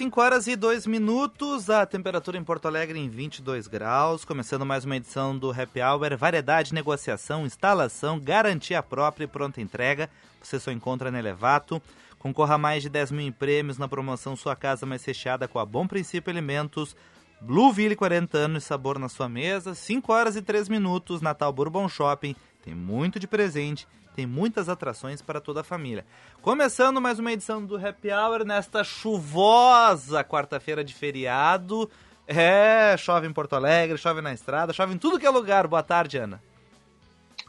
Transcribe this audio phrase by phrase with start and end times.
[0.00, 4.24] 5 horas, 5 horas e 2 minutos, a temperatura em Porto Alegre em 22 graus,
[4.24, 10.08] começando mais uma edição do Happy Hour, variedade, negociação, instalação, garantia própria e pronta entrega,
[10.42, 11.82] você só encontra na Elevato.
[12.18, 15.66] Concorra a mais de 10 mil prêmios na promoção Sua Casa Mais Recheada com a
[15.66, 16.96] Bom Princípio Alimentos,
[17.38, 22.34] Blueville 40 anos, sabor na sua mesa, 5 horas e 3 minutos, Natal Bourbon Shopping,
[22.62, 23.86] tem muito de presente
[24.20, 26.04] tem muitas atrações para toda a família.
[26.42, 31.90] Começando mais uma edição do Happy Hour nesta chuvosa quarta-feira de feriado.
[32.28, 35.66] É, chove em Porto Alegre, chove na estrada, chove em tudo que é lugar.
[35.66, 36.38] Boa tarde, Ana.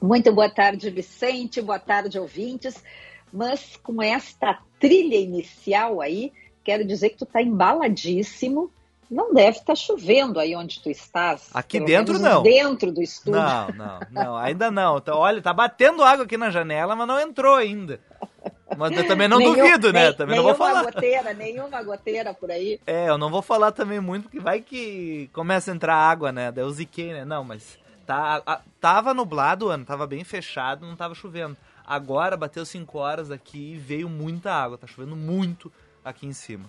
[0.01, 1.61] Muito boa tarde, Vicente.
[1.61, 2.81] Boa tarde, ouvintes.
[3.33, 6.31] Mas com esta trilha inicial aí,
[6.63, 8.71] quero dizer que tu tá embaladíssimo
[9.11, 11.49] não deve estar tá chovendo aí onde tu estás.
[11.53, 12.41] Aqui dentro não.
[12.41, 13.41] Dentro do estúdio.
[13.41, 14.97] Não, não, não, ainda não.
[14.97, 17.99] Então, olha, tá batendo água aqui na janela, mas não entrou ainda.
[18.77, 20.05] Mas eu também não Nenhum, duvido, né?
[20.05, 20.83] Nem, também não vou falar.
[20.83, 22.79] goteira, nenhuma goteira por aí.
[22.87, 26.49] É, eu não vou falar também muito, porque vai que começa a entrar água, né?
[26.49, 27.25] Daí eu ziquei, né?
[27.25, 31.57] Não, mas tá, a, tava nublado, ano, tava bem fechado, não tava chovendo.
[31.85, 35.69] Agora bateu 5 horas aqui e veio muita água, tá chovendo muito
[36.05, 36.65] aqui em cima.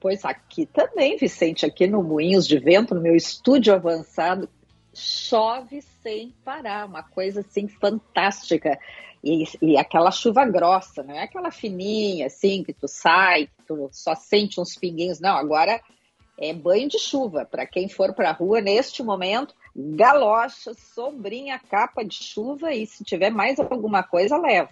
[0.00, 4.48] Pois aqui também, Vicente, aqui no Moinhos de Vento, no meu estúdio avançado,
[4.94, 8.78] chove sem parar, uma coisa assim fantástica.
[9.22, 13.90] E, e, aquela chuva grossa, não é aquela fininha assim que tu sai, que tu
[13.92, 15.36] só sente uns pinguinhos, não.
[15.36, 15.78] Agora
[16.38, 17.44] é banho de chuva.
[17.44, 23.04] Para quem for para a rua neste momento, galocha, sombrinha, capa de chuva e se
[23.04, 24.70] tiver mais alguma coisa, leva.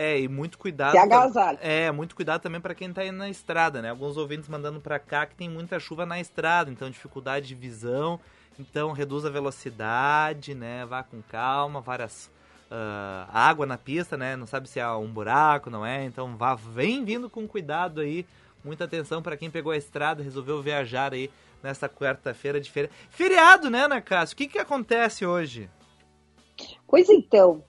[0.00, 0.92] É, e muito cuidado.
[0.92, 1.58] Se agasalho.
[1.60, 3.90] É, muito cuidado também para quem tá indo na estrada, né?
[3.90, 8.20] Alguns ouvintes mandando para cá que tem muita chuva na estrada, então dificuldade de visão.
[8.60, 10.86] Então reduz a velocidade, né?
[10.86, 12.30] Vá com calma, várias
[12.70, 14.36] uh, água na pista, né?
[14.36, 16.04] Não sabe se há um buraco, não é?
[16.04, 18.24] Então vá, vem vindo com cuidado aí.
[18.62, 21.28] Muita atenção para quem pegou a estrada, resolveu viajar aí
[21.60, 22.88] nesta quarta-feira de feira.
[23.10, 24.34] Feriado, né, Ana Cássio?
[24.34, 25.68] O que que acontece hoje?
[26.86, 27.64] Pois então,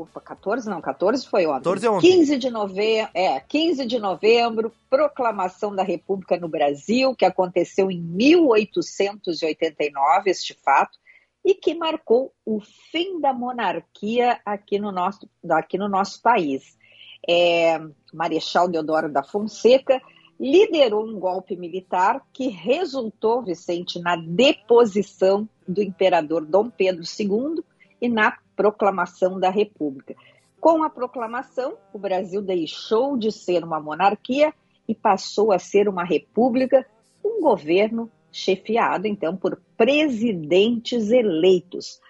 [0.00, 1.64] desculpa, 14 não, 14 foi ontem.
[1.64, 2.18] 14 é ontem.
[2.18, 8.00] 15 de novembro, é, 15 de novembro, proclamação da República no Brasil, que aconteceu em
[8.00, 10.96] 1889, este fato,
[11.44, 16.78] e que marcou o fim da monarquia aqui no nosso, aqui no nosso país.
[17.28, 17.80] É,
[18.12, 20.00] Marechal Deodoro da Fonseca
[20.38, 27.62] liderou um golpe militar que resultou, Vicente, na deposição do imperador Dom Pedro II
[28.00, 30.14] e na proclamação da República.
[30.60, 34.52] Com a proclamação, o Brasil deixou de ser uma monarquia
[34.86, 36.86] e passou a ser uma república,
[37.24, 42.00] um governo chefiado então por presidentes eleitos.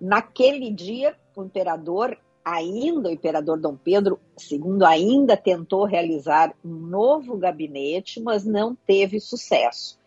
[0.00, 7.36] Naquele dia, o imperador, ainda o imperador Dom Pedro II, ainda tentou realizar um novo
[7.36, 9.98] gabinete, mas não teve sucesso.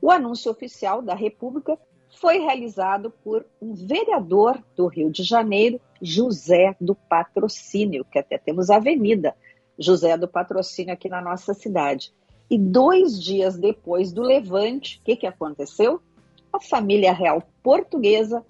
[0.00, 1.76] O anúncio oficial da República
[2.20, 8.70] foi realizado por um vereador do Rio de Janeiro, José do Patrocínio, que até temos
[8.70, 9.34] a avenida
[9.78, 12.12] José do Patrocínio aqui na nossa cidade.
[12.48, 16.00] E dois dias depois do levante, o que, que aconteceu?
[16.52, 18.44] A família real portuguesa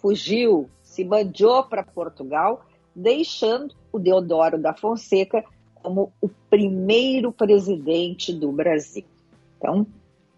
[0.00, 2.64] fugiu, se bandiou para Portugal,
[2.94, 5.44] deixando o Deodoro da Fonseca
[5.82, 9.04] como o primeiro presidente do Brasil.
[9.56, 9.86] Então,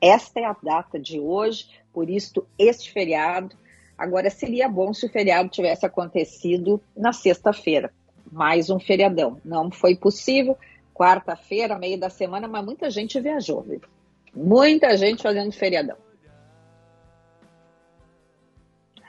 [0.01, 3.57] esta é a data de hoje, por isso este feriado.
[3.97, 7.93] Agora seria bom se o feriado tivesse acontecido na sexta-feira,
[8.31, 9.39] mais um feriadão.
[9.45, 10.57] Não foi possível.
[10.95, 13.81] Quarta-feira, meio da semana, mas muita gente viajou, viu?
[14.35, 15.97] Muita gente fazendo feriadão.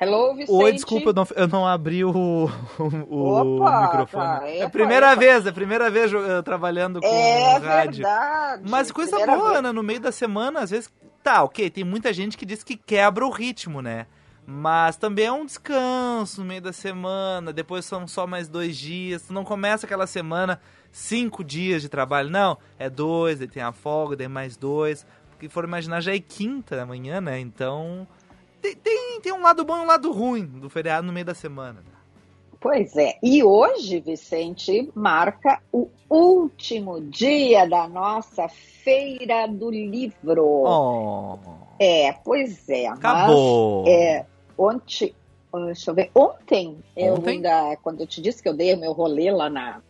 [0.03, 0.63] Hello, Vicente.
[0.63, 4.23] Oi, desculpa, eu não, eu não abri o, o, Opa, microfone.
[4.23, 5.19] Cara, é a primeira epa.
[5.19, 8.03] vez, é a primeira vez eu, trabalhando com é rádio.
[8.03, 9.63] Verdade, Mas coisa boa, vez.
[9.63, 9.71] né?
[9.71, 10.91] No meio da semana, às vezes.
[11.23, 14.07] Tá, ok, tem muita gente que diz que quebra o ritmo, né?
[14.45, 19.23] Mas também é um descanso no meio da semana, depois são só mais dois dias.
[19.23, 20.59] Tu não começa aquela semana
[20.91, 22.57] cinco dias de trabalho, não.
[22.77, 25.05] É dois, aí tem a folga, daí mais dois.
[25.31, 27.39] Porque for imaginar, já é quinta da manhã, né?
[27.39, 28.05] Então
[28.61, 31.33] tem, tem, tem um lado bom e um lado ruim do feriado no meio da
[31.33, 31.81] semana.
[32.63, 33.17] Pois é.
[33.21, 40.63] E hoje, Vicente, marca o último dia da nossa Feira do Livro.
[40.65, 41.37] Oh.
[41.77, 42.87] É, pois é.
[42.87, 43.83] Acabou.
[43.83, 44.25] Mas, é,
[44.57, 45.13] ontem,
[45.65, 48.79] deixa eu ver, ontem, ontem, eu ainda, quando eu te disse que eu dei o
[48.79, 49.81] meu rolê lá na,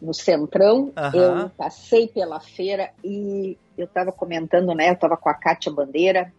[0.00, 5.34] no Centrão, eu passei pela feira e eu estava comentando, né, eu estava com a
[5.34, 6.32] Kátia Bandeira,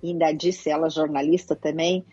[0.00, 2.04] ainda disse ela, jornalista também,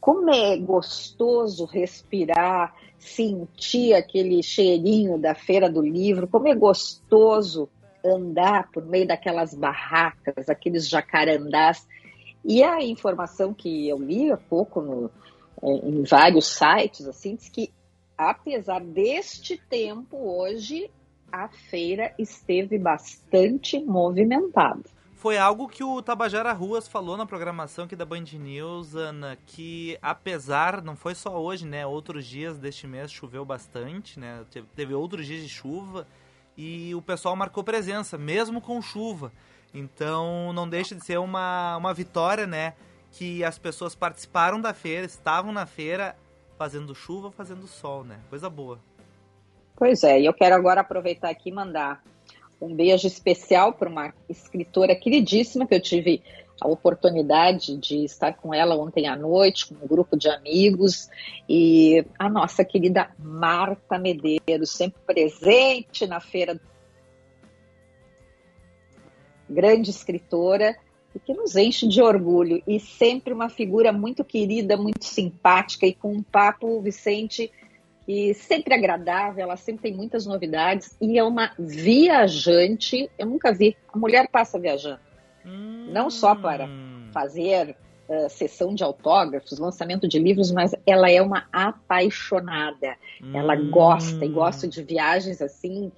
[0.00, 7.68] como é gostoso respirar, sentir aquele cheirinho da feira do livro, como é gostoso
[8.04, 11.86] andar por meio daquelas barracas, aqueles jacarandás,
[12.44, 15.10] e a informação que eu li há pouco no,
[15.62, 17.70] é, em vários sites, assim, diz que
[18.16, 20.90] apesar deste tempo, hoje
[21.30, 24.97] a feira esteve bastante movimentada.
[25.18, 29.98] Foi algo que o Tabajara Ruas falou na programação aqui da Band News, Ana, que
[30.00, 31.84] apesar, não foi só hoje, né?
[31.84, 34.44] Outros dias deste mês choveu bastante, né?
[34.76, 36.06] Teve outros dias de chuva
[36.56, 39.32] e o pessoal marcou presença, mesmo com chuva.
[39.74, 42.74] Então não deixa de ser uma, uma vitória, né?
[43.10, 46.16] Que as pessoas participaram da feira, estavam na feira,
[46.56, 48.20] fazendo chuva, fazendo sol, né?
[48.30, 48.78] Coisa boa.
[49.74, 52.04] Pois é, e eu quero agora aproveitar aqui e mandar
[52.60, 56.22] um beijo especial para uma escritora queridíssima que eu tive
[56.60, 61.08] a oportunidade de estar com ela ontem à noite, com um grupo de amigos,
[61.48, 66.60] e a nossa querida Marta Medeiros, sempre presente na feira.
[69.48, 70.76] Grande escritora
[71.14, 75.94] e que nos enche de orgulho, e sempre uma figura muito querida, muito simpática e
[75.94, 77.50] com um papo, Vicente,
[78.08, 83.10] e sempre agradável, ela sempre tem muitas novidades e é uma viajante.
[83.18, 83.76] Eu nunca vi.
[83.92, 85.00] A mulher passa viajando.
[85.44, 85.90] Hum.
[85.92, 86.66] Não só para
[87.12, 87.76] fazer
[88.08, 92.96] uh, sessão de autógrafos, lançamento de livros, mas ela é uma apaixonada.
[93.22, 93.36] Hum.
[93.36, 95.92] Ela gosta e gosta de viagens assim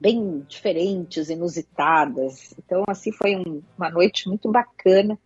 [0.00, 2.52] bem diferentes, inusitadas.
[2.58, 5.16] Então, assim, foi um, uma noite muito bacana,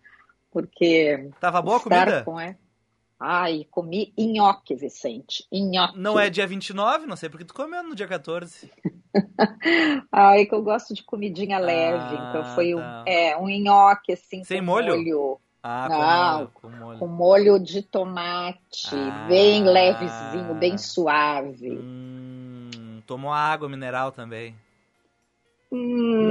[0.53, 1.31] porque...
[1.41, 2.23] Tava boa a comida?
[2.25, 2.59] Com, é,
[3.19, 5.47] Ai, comi nhoque, Vicente.
[5.51, 5.99] Nhoque.
[5.99, 7.07] Não é dia 29?
[7.07, 8.71] Não sei porque tu comeu no dia 14.
[10.13, 11.99] Ai, que eu gosto de comidinha leve.
[11.99, 13.05] Ah, então foi tá.
[13.07, 14.97] um, é, um nhoque, assim, Sem molho?
[14.97, 15.41] molho.
[15.63, 17.59] Ah, Não, com molho, com molho.
[17.59, 21.73] de tomate, ah, bem levezinho, bem suave.
[21.73, 24.55] Hum, tomou água mineral também.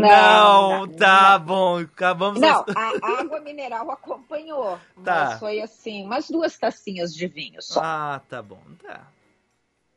[0.02, 1.46] Não, não, tá não.
[1.46, 1.78] bom.
[1.80, 2.40] Acabamos.
[2.40, 4.80] Não, a água mineral acompanhou.
[5.04, 5.26] Tá.
[5.26, 7.82] Mas foi assim, umas duas tacinhas de vinho só.
[7.84, 8.62] Ah, tá bom.
[8.82, 9.08] Tá.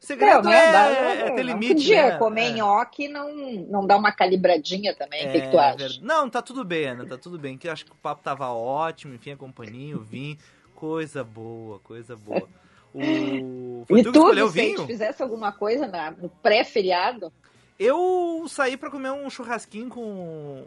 [0.00, 2.18] O segredo não, é, dá, é, é ter limite, podia né?
[2.18, 2.52] comer é.
[2.52, 3.34] nhoque não,
[3.68, 6.00] não dá uma calibradinha também, o é, que, que, tu acha?
[6.00, 7.58] Não, tá tudo bem, Ana, tá tudo bem.
[7.58, 10.38] Que acho que o papo tava ótimo, enfim, a companhia, o vinho,
[10.74, 12.48] coisa boa, coisa boa.
[12.94, 13.84] O...
[13.86, 14.86] Foi e tu, tu escolheu o vinho?
[14.86, 17.32] fizesse alguma coisa na, no pré-feriado?
[17.78, 20.66] Eu saí para comer um churrasquinho com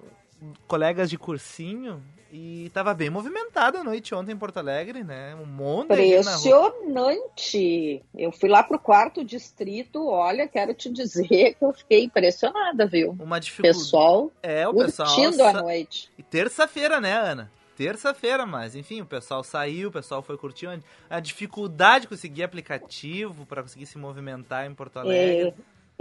[0.68, 2.02] colegas de cursinho
[2.32, 5.36] e tava bem movimentada a noite ontem em Porto Alegre, né?
[5.36, 8.02] Um monte Impressionante!
[8.16, 13.16] Eu fui lá pro quarto distrito, olha, quero te dizer que eu fiquei impressionada, viu?
[13.20, 13.78] Uma dificuldade.
[13.78, 16.10] Pessoal, é, o pessoal curtindo a noite.
[16.18, 17.52] E terça-feira, né, Ana?
[17.76, 20.84] Terça-feira, mas enfim, o pessoal saiu, o pessoal foi curtindo.
[21.10, 25.48] A dificuldade de conseguir aplicativo para conseguir se movimentar em Porto Alegre.
[25.48, 25.54] É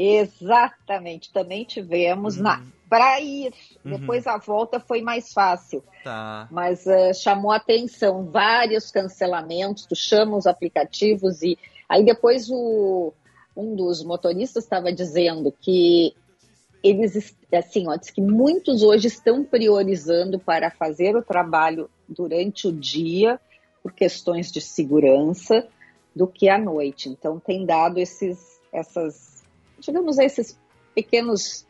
[0.02, 2.45] Exatamente, também tivemos uhum.
[2.45, 3.54] na para ir.
[3.85, 3.99] Uhum.
[3.99, 5.85] Depois a volta foi mais fácil.
[6.02, 6.49] Tá.
[6.50, 9.87] Mas uh, chamou atenção vários cancelamentos.
[9.87, 11.57] Tu chama os aplicativos e
[11.88, 13.12] aí depois o
[13.57, 16.14] um dos motoristas estava dizendo que
[16.83, 22.73] eles assim, ó, diz que muitos hoje estão priorizando para fazer o trabalho durante o
[22.73, 23.38] dia
[23.83, 25.66] por questões de segurança
[26.16, 27.09] do que à noite.
[27.09, 29.40] Então tem dado esses essas
[29.81, 30.59] digamos, esses
[30.95, 31.67] pequenos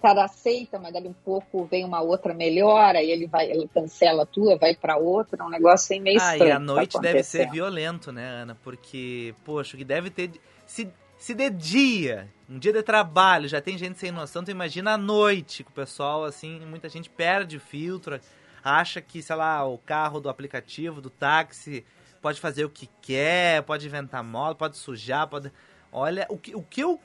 [0.00, 4.22] cara aceita, mas dali um pouco vem uma outra melhora e ele vai, ele cancela
[4.22, 6.42] a tua, vai para outra, é um negócio assim meio estranho.
[6.42, 8.56] Ah, e a noite tá deve ser violento, né, Ana?
[8.62, 10.30] Porque, poxa, o que deve ter
[10.66, 10.88] se
[11.18, 14.98] se de dia, um dia de trabalho, já tem gente sem noção, tu imagina a
[14.98, 18.20] noite, que o pessoal assim, muita gente perde o filtro,
[18.62, 21.84] acha que, sei lá, o carro do aplicativo, do táxi
[22.20, 25.50] pode fazer o que quer, pode inventar moda, pode sujar, pode.
[25.90, 27.00] Olha, o que, o que eu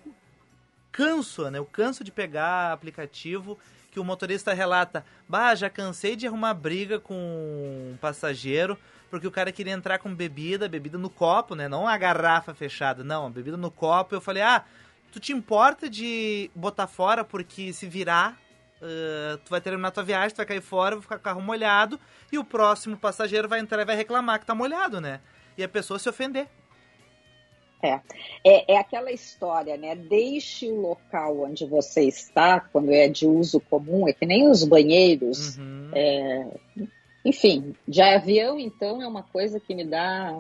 [0.92, 1.60] canso, né?
[1.60, 3.58] Eu canso de pegar aplicativo
[3.92, 8.78] que o motorista relata: Bah, já cansei de arrumar briga com um passageiro
[9.12, 11.68] porque o cara queria entrar com bebida, bebida no copo, né?
[11.68, 14.16] Não a garrafa fechada, não, bebida no copo.
[14.16, 14.64] Eu falei: Ah,
[15.12, 18.40] tu te importa de botar fora porque se virar.
[18.82, 21.42] Uh, tu vai terminar tua viagem, tu vai cair fora, vai ficar com o carro
[21.42, 22.00] molhado
[22.32, 25.22] e o próximo passageiro vai entrar e vai reclamar que tá molhado, né?
[25.56, 26.48] E a pessoa se ofender.
[27.82, 28.00] É.
[28.44, 28.74] é.
[28.74, 29.96] É, aquela história, né?
[29.96, 34.64] Deixe o local onde você está, quando é de uso comum, é que nem os
[34.64, 35.58] banheiros.
[35.58, 35.90] Uhum.
[35.94, 36.48] É,
[37.26, 40.40] enfim, de avião, então, é uma coisa que me dá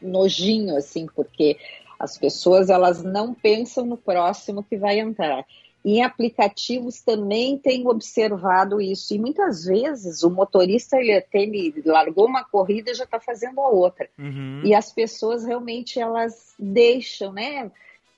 [0.00, 1.56] nojinho, assim, porque
[1.98, 5.46] as pessoas elas não pensam no próximo que vai entrar.
[5.84, 9.14] Em aplicativos também tenho observado isso.
[9.14, 13.68] E muitas vezes o motorista ele, ele largou uma corrida e já está fazendo a
[13.68, 14.08] outra.
[14.16, 14.62] Uhum.
[14.64, 17.70] E as pessoas realmente elas deixam, né?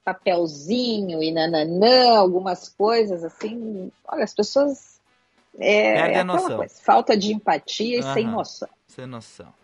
[0.05, 3.91] Papelzinho e nananã, algumas coisas assim.
[4.07, 5.01] Olha, as pessoas.
[5.59, 6.59] É, é a noção.
[6.59, 8.13] Coisa, falta de empatia e uhum.
[8.13, 8.69] sem noção.
[8.89, 9.64] Sem noção.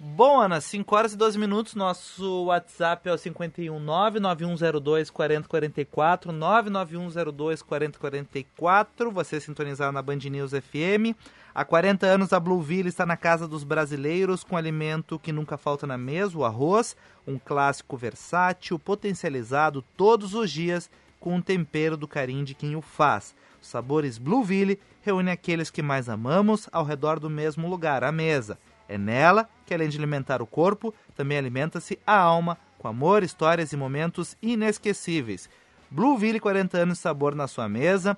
[0.00, 1.76] Bom, Ana, 5 horas e 12 minutos.
[1.76, 6.32] Nosso WhatsApp é o 51 99102 4044.
[6.32, 9.10] 99102 4044.
[9.12, 11.16] Você sintonizar na Band News FM.
[11.54, 15.86] Há 40 anos a Blueville está na casa dos brasileiros com alimento que nunca falta
[15.86, 22.08] na mesa, o arroz, um clássico versátil, potencializado todos os dias com o tempero do
[22.08, 23.32] carinho de quem o faz.
[23.62, 28.58] Os sabores Blueville reúnem aqueles que mais amamos ao redor do mesmo lugar, a mesa.
[28.88, 33.72] É nela que, além de alimentar o corpo, também alimenta-se a alma com amor, histórias
[33.72, 35.48] e momentos inesquecíveis.
[35.90, 38.14] Blueville, 40 anos de sabor na sua mesa.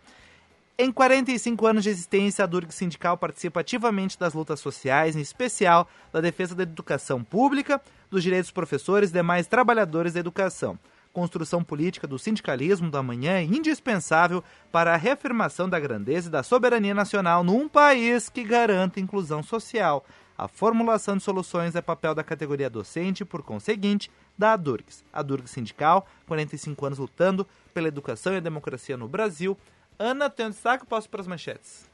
[0.79, 5.89] Em 45 anos de existência, a Durg Sindical participa ativamente das lutas sociais, em especial
[6.13, 7.81] da defesa da educação pública,
[8.11, 10.79] dos direitos dos professores e demais trabalhadores da educação.
[11.13, 16.43] Construção política do sindicalismo da manhã é indispensável para a reafirmação da grandeza e da
[16.43, 20.05] soberania nacional num país que garanta inclusão social.
[20.39, 25.03] A formulação de soluções é papel da categoria docente por conseguinte, da ADURGS.
[25.11, 29.57] A ADURGS Sindical, 45 anos lutando pela educação e a democracia no Brasil.
[29.99, 31.89] Ana, tem um destaque ou posso para as manchetes?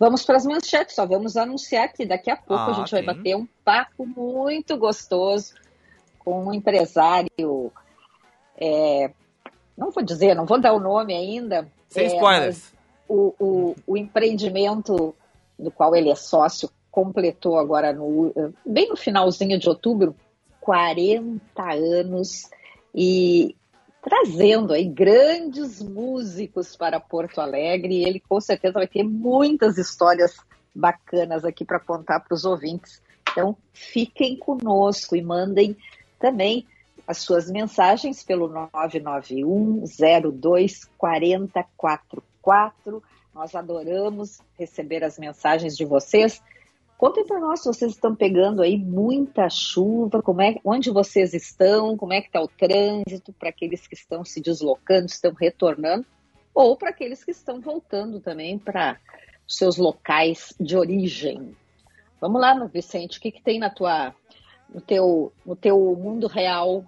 [0.00, 3.02] Vamos para as manchetes, só vamos anunciar que daqui a pouco ah, a gente vai
[3.02, 5.54] bater um papo muito gostoso
[6.18, 7.70] com um empresário.
[8.56, 9.12] É,
[9.76, 11.70] não vou dizer, não vou dar o nome ainda.
[11.88, 12.72] Sem é, spoilers.
[13.06, 15.14] O, o, o empreendimento
[15.58, 18.32] do qual ele é sócio completou agora no,
[18.64, 20.14] bem no finalzinho de outubro
[20.60, 21.40] 40
[21.72, 22.48] anos
[22.94, 23.56] e
[24.02, 30.36] trazendo aí grandes músicos para Porto Alegre e ele com certeza vai ter muitas histórias
[30.74, 33.02] bacanas aqui para contar para os ouvintes.
[33.30, 35.76] Então fiquem conosco e mandem
[36.18, 36.66] também
[37.06, 39.84] as suas mensagens pelo 991
[40.32, 43.02] 02 4044.
[43.34, 46.42] Nós adoramos receber as mensagens de vocês.
[47.00, 51.96] Contem para nós se vocês estão pegando aí muita chuva, como é, onde vocês estão,
[51.96, 56.04] como é que está o trânsito para aqueles que estão se deslocando, estão retornando,
[56.54, 59.00] ou para aqueles que estão voltando também para
[59.48, 61.56] seus locais de origem.
[62.20, 64.14] Vamos lá, Vicente, o que, que tem na tua,
[64.68, 66.84] no teu, no teu mundo real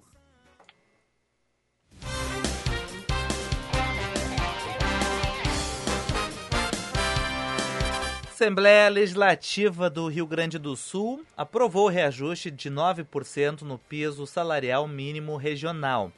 [8.43, 14.89] Assembleia Legislativa do Rio Grande do Sul aprovou o reajuste de 9% no piso salarial
[14.89, 16.11] mínimo regional.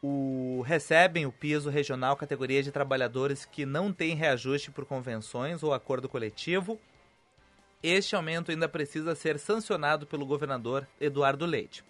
[0.00, 5.74] O, recebem o piso regional categoria de trabalhadores que não têm reajuste por convenções ou
[5.74, 6.78] acordo coletivo.
[7.82, 11.82] Este aumento ainda precisa ser sancionado pelo governador Eduardo Leite.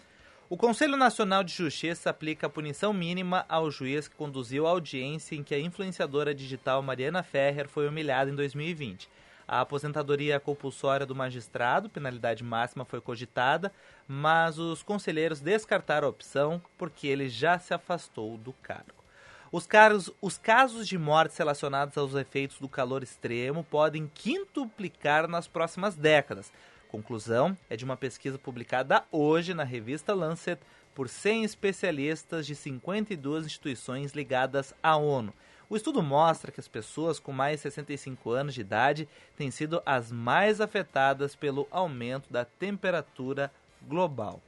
[0.48, 5.36] O Conselho Nacional de Justiça aplica a punição mínima ao juiz que conduziu a audiência
[5.36, 9.19] em que a influenciadora digital Mariana Ferrer foi humilhada em 2020.
[9.52, 13.72] A aposentadoria compulsória do magistrado, penalidade máxima, foi cogitada,
[14.06, 19.02] mas os conselheiros descartaram a opção porque ele já se afastou do cargo.
[19.50, 25.48] Os, caros, os casos de mortes relacionados aos efeitos do calor extremo podem quintuplicar nas
[25.48, 26.52] próximas décadas.
[26.88, 30.60] Conclusão é de uma pesquisa publicada hoje na revista Lancet
[30.94, 35.34] por 100 especialistas de 52 instituições ligadas à ONU.
[35.70, 39.80] O estudo mostra que as pessoas com mais de 65 anos de idade têm sido
[39.86, 43.52] as mais afetadas pelo aumento da temperatura
[43.86, 44.42] global.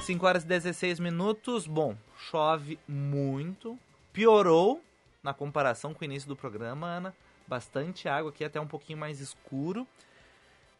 [0.00, 1.66] 5 horas e 16 minutos.
[1.66, 3.76] Bom, chove muito.
[4.12, 4.80] Piorou
[5.24, 7.14] na comparação com o início do programa, Ana.
[7.48, 9.84] Bastante água aqui, até um pouquinho mais escuro.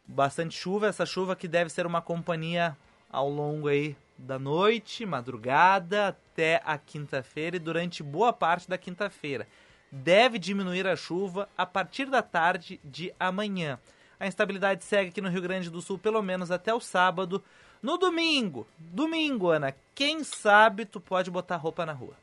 [0.07, 2.77] Bastante chuva, essa chuva que deve ser uma companhia
[3.11, 9.47] ao longo aí da noite, madrugada até a quinta-feira e durante boa parte da quinta-feira.
[9.91, 13.79] Deve diminuir a chuva a partir da tarde de amanhã.
[14.19, 17.43] A instabilidade segue aqui no Rio Grande do Sul pelo menos até o sábado.
[17.81, 22.15] No domingo, domingo, Ana, quem sabe tu pode botar roupa na rua.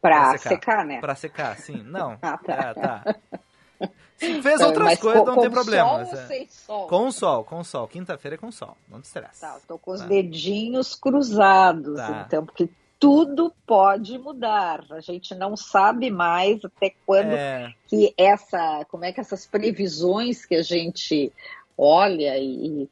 [0.00, 0.48] Pra, pra secar.
[0.50, 0.84] secar.
[0.84, 1.00] né?
[1.00, 1.82] Pra secar, sim.
[1.82, 2.18] Não.
[2.20, 2.52] ah, tá.
[2.52, 3.16] É, tá.
[4.16, 6.04] Se fez então, outras coisas, com, não tem problema.
[6.04, 6.46] Sol é...
[6.48, 6.86] sol?
[6.86, 7.88] Com sol, com sol.
[7.88, 8.76] Quinta-feira é com sol.
[8.88, 9.46] Não te estressa.
[9.46, 10.06] Tá, tô com os tá.
[10.06, 12.24] dedinhos cruzados, tá.
[12.26, 14.84] então, porque tudo pode mudar.
[14.90, 17.72] A gente não sabe mais até quando é...
[17.86, 21.32] que essa, como é que essas previsões que a gente
[21.76, 22.88] olha e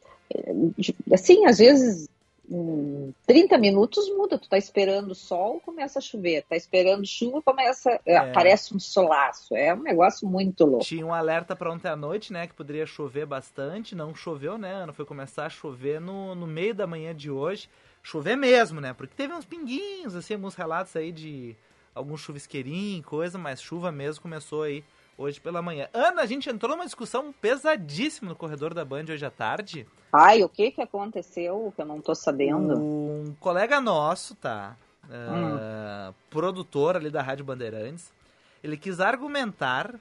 [1.12, 2.08] assim, às vezes
[2.54, 7.98] em 30 minutos muda, tu tá esperando sol, começa a chover, tá esperando chuva, começa,
[8.04, 8.16] é.
[8.16, 10.84] aparece um solaço, é um negócio muito louco.
[10.84, 14.84] Tinha um alerta para ontem à noite, né, que poderia chover bastante, não choveu, né,
[14.84, 17.70] não foi começar a chover no, no meio da manhã de hoje,
[18.02, 21.56] chover mesmo, né, porque teve uns pinguinhos, assim, alguns relatos aí de
[21.94, 24.84] algum chuvisqueirinho, coisa, mas chuva mesmo começou aí
[25.16, 25.88] hoje pela manhã.
[25.92, 29.86] Ana, a gente entrou numa discussão pesadíssima no corredor da Band hoje à tarde.
[30.12, 32.78] Ai, o que que aconteceu que eu não tô sabendo?
[32.78, 34.76] Um colega nosso, tá?
[35.04, 38.12] Uh, Produtor ali da Rádio Bandeirantes.
[38.62, 39.94] Ele quis argumentar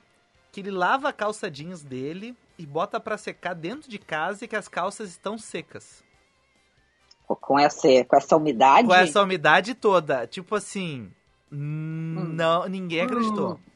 [0.52, 4.48] que ele lava a calça jeans dele e bota para secar dentro de casa e
[4.48, 6.04] que as calças estão secas.
[7.26, 8.88] Com essa, com essa umidade?
[8.88, 10.28] Com essa umidade toda.
[10.28, 11.10] Tipo assim,
[11.52, 12.34] hum.
[12.34, 13.54] não, ninguém acreditou.
[13.54, 13.71] Hum.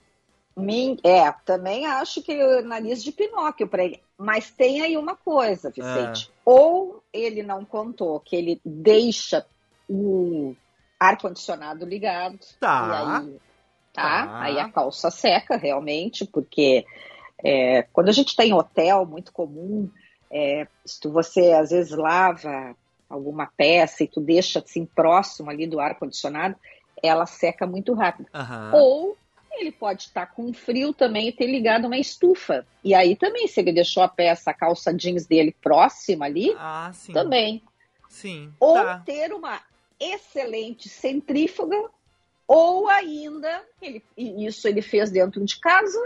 [1.04, 4.02] É, também acho que o nariz de Pinóquio para ele.
[4.18, 6.30] Mas tem aí uma coisa, Vicente.
[6.30, 6.34] É.
[6.46, 9.46] Ou ele não contou que ele deixa
[9.90, 10.56] o
[11.00, 12.40] ar-condicionado ligado.
[12.60, 12.88] Tá.
[12.88, 13.40] E aí,
[13.92, 14.42] tá, tá.
[14.42, 16.86] Aí a calça seca, realmente, porque
[17.44, 19.90] é, quando a gente está em hotel, muito comum,
[20.32, 22.76] é, se você às vezes lava
[23.10, 26.56] alguma peça e tu deixa assim próximo ali do ar-condicionado,
[27.04, 28.30] ela seca muito rápido.
[28.34, 28.80] Uhum.
[28.80, 29.18] Ou
[29.60, 32.66] ele pode estar com frio também e ter ligado uma estufa.
[32.84, 36.92] E aí também, se ele deixou a peça, a calça jeans dele próxima ali, ah,
[36.94, 37.14] sim.
[37.14, 37.64] também.
[38.10, 38.54] Sim.
[38.60, 39.00] Ou tá.
[39.06, 39.62] ter uma
[40.00, 41.90] excelente centrífuga,
[42.48, 46.00] ou ainda, ele, isso ele fez dentro de casa,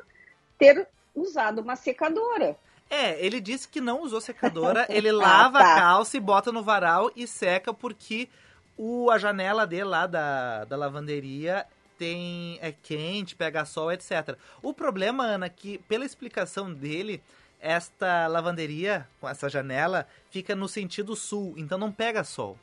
[0.57, 2.57] ter usado uma secadora.
[2.89, 5.73] É, ele disse que não usou secadora, ele lava ah, tá.
[5.73, 8.29] a calça e bota no varal e seca porque
[8.77, 11.65] o, a janela dele lá da, da lavanderia
[11.99, 14.37] tem é quente, pega sol, etc.
[14.63, 17.21] O problema, Ana, é que pela explicação dele,
[17.59, 22.57] esta lavanderia com essa janela fica no sentido sul, então não pega sol.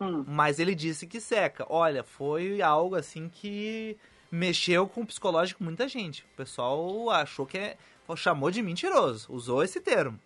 [0.00, 0.24] Hum.
[0.26, 1.64] Mas ele disse que seca.
[1.68, 3.96] Olha, foi algo assim que
[4.30, 6.24] mexeu com o psicológico muita gente.
[6.32, 7.76] O pessoal achou que é,
[8.16, 10.18] chamou de mentiroso, usou esse termo.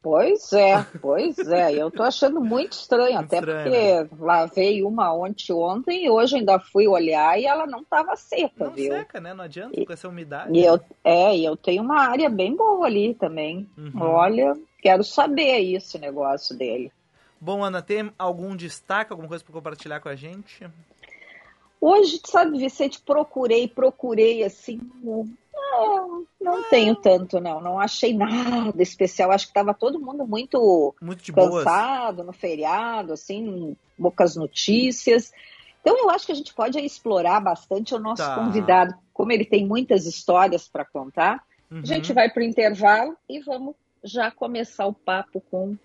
[0.00, 1.72] Pois é, pois é.
[1.72, 4.26] Eu tô achando muito estranho, muito até estranho, porque né?
[4.26, 8.72] lavei uma ontem ontem e hoje ainda fui olhar e ela não estava seca, não
[8.72, 8.92] viu?
[8.92, 9.34] seca, né?
[9.34, 10.56] Não adianta e, com essa umidade.
[10.56, 13.68] E eu, é, e eu tenho uma área bem boa ali também.
[13.76, 14.00] Uhum.
[14.00, 16.92] Olha, quero saber isso, o negócio dele.
[17.40, 20.66] Bom, Ana, tem algum destaque, alguma coisa para compartilhar com a gente?
[21.80, 24.80] Hoje, sabe, Vicente, procurei, procurei assim,
[25.70, 27.60] não, não tenho tanto, não.
[27.60, 29.30] Não achei nada especial.
[29.30, 32.26] Acho que estava todo mundo muito, muito cansado boas.
[32.26, 35.32] no feriado, assim, poucas notícias.
[35.80, 38.34] Então eu acho que a gente pode explorar bastante o nosso tá.
[38.34, 41.42] convidado, como ele tem muitas histórias para contar.
[41.70, 41.80] Uhum.
[41.80, 45.76] A gente vai para o intervalo e vamos já começar o papo com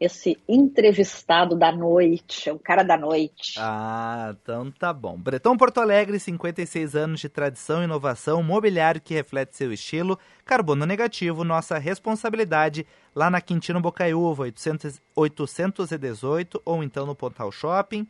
[0.00, 3.54] esse entrevistado da noite, o cara da noite.
[3.58, 5.18] Ah, então tá bom.
[5.18, 10.86] Breton Porto Alegre, 56 anos de tradição e inovação, mobiliário que reflete seu estilo, carbono
[10.86, 18.06] negativo, nossa responsabilidade, lá na Quintino Bocaiúva, 800, 818 ou então no Pontal Shopping.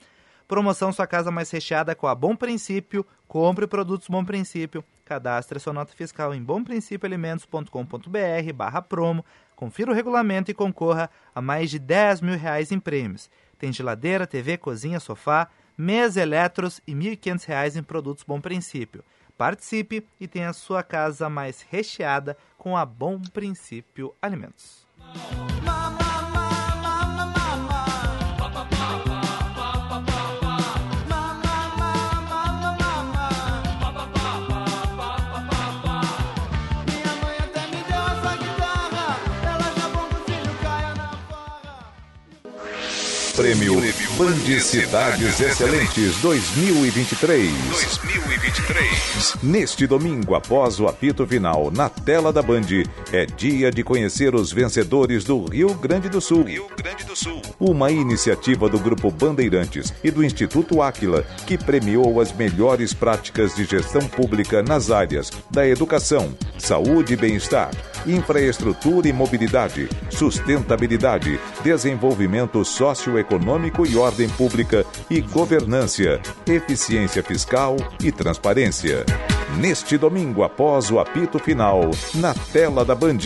[0.46, 3.04] Promoção Sua Casa Mais Recheada com a Bom Princípio.
[3.26, 4.82] Compre produtos Bom Princípio.
[5.04, 9.24] Cadastre sua nota fiscal em bomprincipioalimentos.com.br barra promo.
[9.58, 13.28] Confira o regulamento e concorra a mais de 10 mil reais em prêmios.
[13.58, 19.02] Tem geladeira, TV, cozinha, sofá, mesa, eletros e R$ 1.500 em produtos Bom Princípio.
[19.36, 24.86] Participe e tenha a sua casa mais recheada com a Bom Princípio Alimentos.
[43.38, 43.74] Prêmio.
[43.80, 47.52] Band Cidades Excelentes 2023.
[47.52, 49.36] 2023.
[49.44, 52.66] Neste domingo, após o apito final, na tela da Band,
[53.12, 56.42] é dia de conhecer os vencedores do Rio Grande do Sul.
[56.42, 57.40] Rio Grande do Sul.
[57.60, 63.64] Uma iniciativa do Grupo Bandeirantes e do Instituto Áquila, que premiou as melhores práticas de
[63.64, 67.70] gestão pública nas áreas da educação, saúde e bem-estar,
[68.04, 79.04] infraestrutura e mobilidade, sustentabilidade, desenvolvimento socioeconômico e ordem pública e governância, eficiência fiscal e transparência.
[79.58, 83.18] Neste domingo, após o apito final, na tela da Band.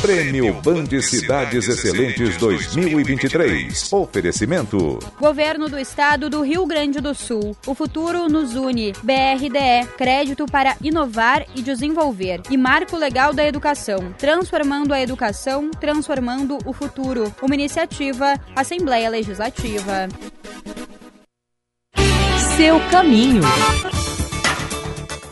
[0.00, 3.92] Prêmio Band Cidades Excelentes 2023.
[3.92, 7.56] Oferecimento: Governo do Estado do Rio Grande do Sul.
[7.66, 8.92] O futuro nos une.
[9.02, 12.42] BRDE Crédito para inovar e desenvolver.
[12.50, 14.12] E Marco Legal da Educação.
[14.18, 17.34] Transformando a educação, transformando o futuro.
[17.42, 20.08] Uma iniciativa Assembleia Legislativa.
[22.56, 23.42] Seu caminho.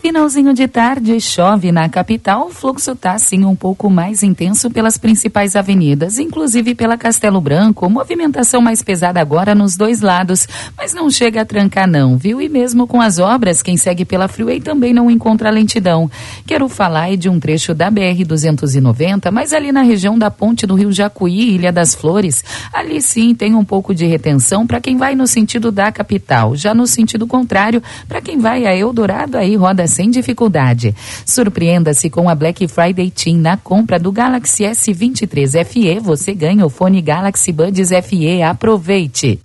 [0.04, 2.48] Finalzinho de tarde, chove na capital.
[2.48, 7.88] O fluxo está sim um pouco mais intenso pelas principais avenidas, inclusive pela Castelo Branco.
[7.88, 12.38] Movimentação mais pesada agora nos dois lados, mas não chega a trancar não, viu?
[12.38, 16.10] E mesmo com as obras, quem segue pela Freeway também não encontra lentidão.
[16.46, 20.74] Quero falar de um trecho da BR 290, mas ali na região da ponte do
[20.74, 25.14] Rio Jacuí, Ilha das Flores, ali sim tem um pouco de retenção para quem vai
[25.14, 26.54] no sentido da capital.
[26.54, 30.94] Já no sentido contrário, para quem vai a Eldorado, aí roda sem dificuldade.
[31.24, 36.00] Surpreenda-se com a Black Friday Team na compra do Galaxy S23 FE.
[36.00, 38.42] Você ganha o fone Galaxy Buds FE.
[38.42, 39.40] Aproveite!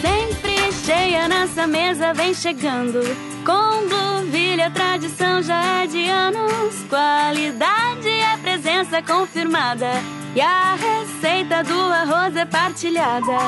[0.00, 3.00] Sempre cheia nossa mesa vem chegando.
[3.44, 4.19] Com Blueville
[4.62, 6.84] a tradição já é de anos.
[6.88, 9.90] Qualidade é presença confirmada.
[10.34, 13.38] E a receita do arroz é partilhada.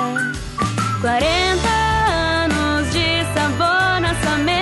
[1.00, 4.61] 40 anos de sabor nessa mesa.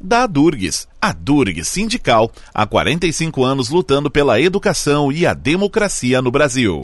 [0.00, 6.30] da Durgues, a Durgues Sindical, há 45 anos lutando pela educação e a democracia no
[6.30, 6.82] Brasil.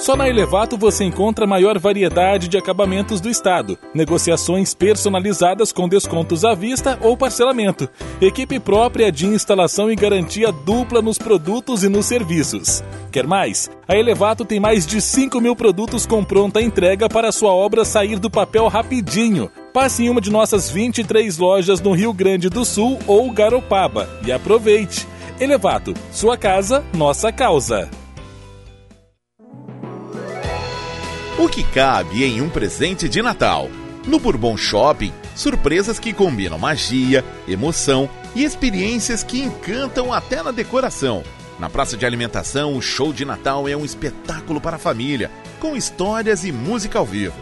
[0.00, 5.86] Só na Elevato você encontra a maior variedade de acabamentos do estado, negociações personalizadas com
[5.86, 7.86] descontos à vista ou parcelamento,
[8.18, 12.82] equipe própria de instalação e garantia dupla nos produtos e nos serviços.
[13.12, 13.70] Quer mais?
[13.86, 18.18] A Elevato tem mais de 5 mil produtos com pronta entrega para sua obra sair
[18.18, 19.50] do papel rapidinho.
[19.70, 24.32] Passe em uma de nossas 23 lojas no Rio Grande do Sul ou Garopaba e
[24.32, 25.06] aproveite.
[25.38, 27.90] Elevato, sua casa, nossa causa.
[31.40, 33.70] O que cabe em um presente de Natal?
[34.06, 41.24] No Bourbon Shopping, surpresas que combinam magia, emoção e experiências que encantam até na decoração.
[41.58, 45.74] Na praça de alimentação, o show de Natal é um espetáculo para a família, com
[45.74, 47.36] histórias e música ao vivo.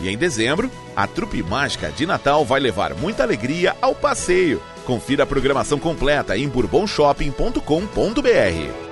[0.00, 4.62] E em dezembro, a trupe mágica de Natal vai levar muita alegria ao passeio.
[4.86, 8.91] Confira a programação completa em bourbonshopping.com.br.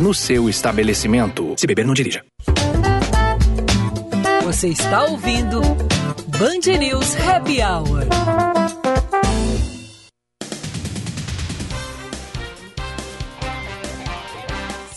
[0.00, 1.54] no seu estabelecimento.
[1.56, 2.24] Se beber, não dirija.
[4.44, 5.60] Você está ouvindo
[6.28, 8.06] Band News Happy Hour.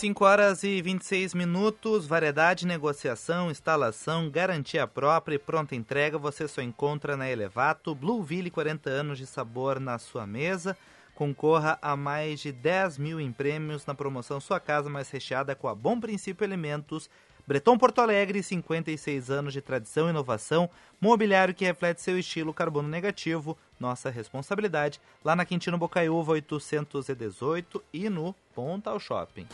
[0.05, 6.61] 5 horas e 26 minutos, variedade, negociação, instalação, garantia própria e pronta entrega você só
[6.61, 7.95] encontra na Elevato.
[7.95, 10.77] Blueville, 40 anos de sabor na sua mesa.
[11.15, 15.69] Concorra a mais de 10 mil em prêmios na promoção Sua Casa Mais Recheada com
[15.69, 17.09] a Bom Princípio Elementos.
[17.47, 22.89] Breton Porto Alegre, 56 anos de tradição e inovação, mobiliário que reflete seu estilo carbono
[22.89, 29.47] negativo, nossa responsabilidade, lá na Quintino Bocaiúva 818 e no Pontal Shopping.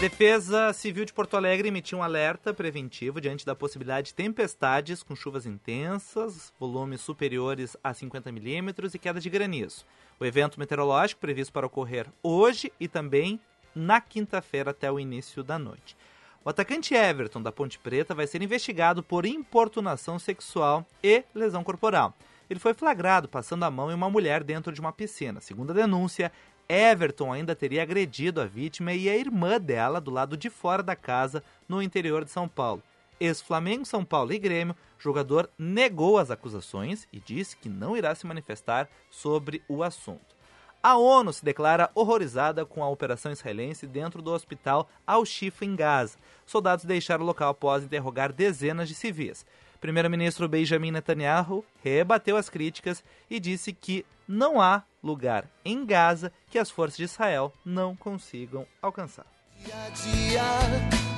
[0.00, 5.14] Defesa Civil de Porto Alegre emitiu um alerta preventivo diante da possibilidade de tempestades com
[5.14, 9.84] chuvas intensas, volumes superiores a 50 milímetros e queda de granizo.
[10.18, 13.38] O evento meteorológico previsto para ocorrer hoje e também
[13.74, 15.94] na quinta-feira até o início da noite.
[16.42, 22.16] O atacante Everton da Ponte Preta vai ser investigado por importunação sexual e lesão corporal.
[22.48, 25.42] Ele foi flagrado passando a mão em uma mulher dentro de uma piscina.
[25.42, 26.32] Segundo a denúncia,
[26.70, 30.94] Everton ainda teria agredido a vítima e a irmã dela do lado de fora da
[30.94, 32.80] casa, no interior de São Paulo.
[33.18, 38.24] Ex-Flamengo, São Paulo e Grêmio, jogador negou as acusações e disse que não irá se
[38.24, 40.36] manifestar sobre o assunto.
[40.80, 46.18] A ONU se declara horrorizada com a operação israelense dentro do hospital Al-Shifa em Gaza.
[46.46, 49.44] Soldados deixaram o local após interrogar dezenas de civis.
[49.80, 56.58] Primeiro-ministro Benjamin Netanyahu rebateu as críticas e disse que não há lugar em Gaza que
[56.58, 59.26] as forças de Israel não consigam alcançar.
[59.64, 60.42] Dia a dia,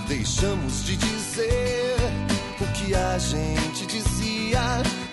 [0.06, 1.96] deixamos de dizer
[2.60, 4.60] o que a gente dizia,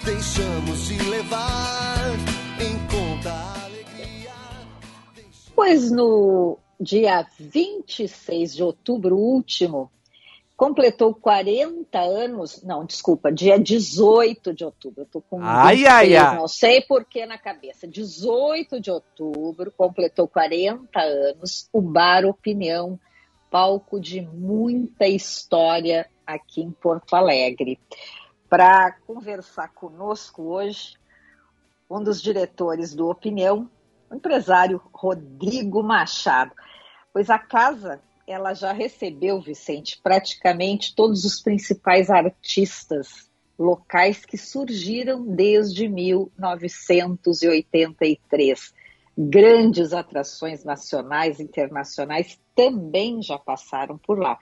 [0.05, 2.11] deixamos de levar
[2.59, 4.33] em conta a alegria.
[5.55, 9.91] Pois no dia 26 de outubro último,
[10.59, 16.17] completou 40 anos, não, desculpa, dia 18 de outubro, eu tô com ai, 26, ai,
[16.17, 16.35] ai.
[16.35, 22.99] não sei por que na cabeça, 18 de outubro, completou 40 anos, o Bar Opinião,
[23.49, 27.79] palco de muita história aqui em Porto Alegre.
[28.49, 30.97] Para conversar conosco hoje,
[31.89, 33.71] um dos diretores do Opinião,
[34.09, 36.51] o empresário Rodrigo Machado,
[37.13, 45.25] pois a casa ela já recebeu, Vicente, praticamente todos os principais artistas locais que surgiram
[45.25, 48.71] desde 1983.
[49.17, 54.37] Grandes atrações nacionais e internacionais também já passaram por lá.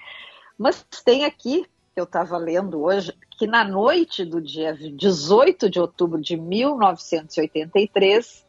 [0.57, 5.79] Mas tem aqui, que eu estava lendo hoje, que na noite do dia 18 de
[5.79, 8.45] outubro de 1983,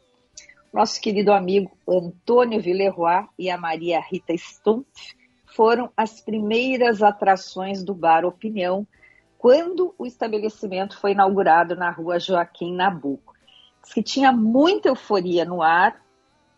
[0.72, 5.16] nosso querido amigo Antônio Villeroy e a Maria Rita Stumpf
[5.54, 8.86] foram as primeiras atrações do Bar Opinião
[9.38, 13.34] quando o estabelecimento foi inaugurado na rua Joaquim Nabuco.
[13.82, 16.02] Diz que tinha muita euforia no ar,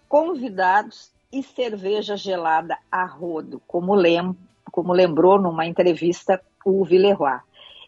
[0.09, 4.37] convidados e cerveja gelada a rodo, como, lem
[4.73, 7.39] como lembrou numa entrevista o Villeroy.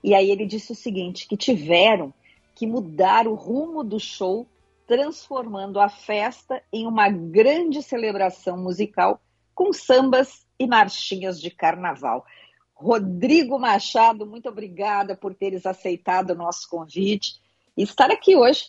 [0.04, 2.12] E aí ele disse o seguinte, que tiveram
[2.54, 4.46] que mudar o rumo do show,
[4.86, 9.20] transformando a festa em uma grande celebração musical
[9.54, 12.24] com sambas e marchinhas de carnaval.
[12.74, 17.40] Rodrigo Machado, muito obrigada por teres aceitado o nosso convite
[17.76, 18.64] e estar aqui hoje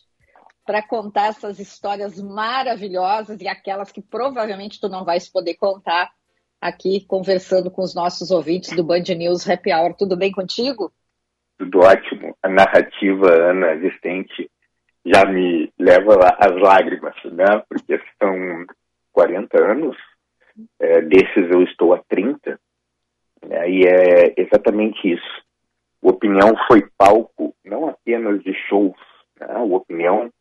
[0.66, 6.12] para contar essas histórias maravilhosas e aquelas que provavelmente tu não vais poder contar
[6.62, 9.96] aqui conversando com os nossos ouvintes do Band News Happy Hour.
[9.96, 10.94] Tudo bem contigo?
[11.58, 12.36] Tudo ótimo.
[12.42, 14.50] A narrativa, Ana, existente,
[15.06, 17.62] já me leva às lágrimas, né?
[17.68, 18.66] Porque são
[19.12, 19.98] 40 anos
[20.80, 22.60] é, desses eu estou a 30,
[23.46, 25.44] né, e é exatamente isso.
[26.02, 28.98] O Opinião foi palco não apenas de shows,
[29.40, 30.32] né, o Opinião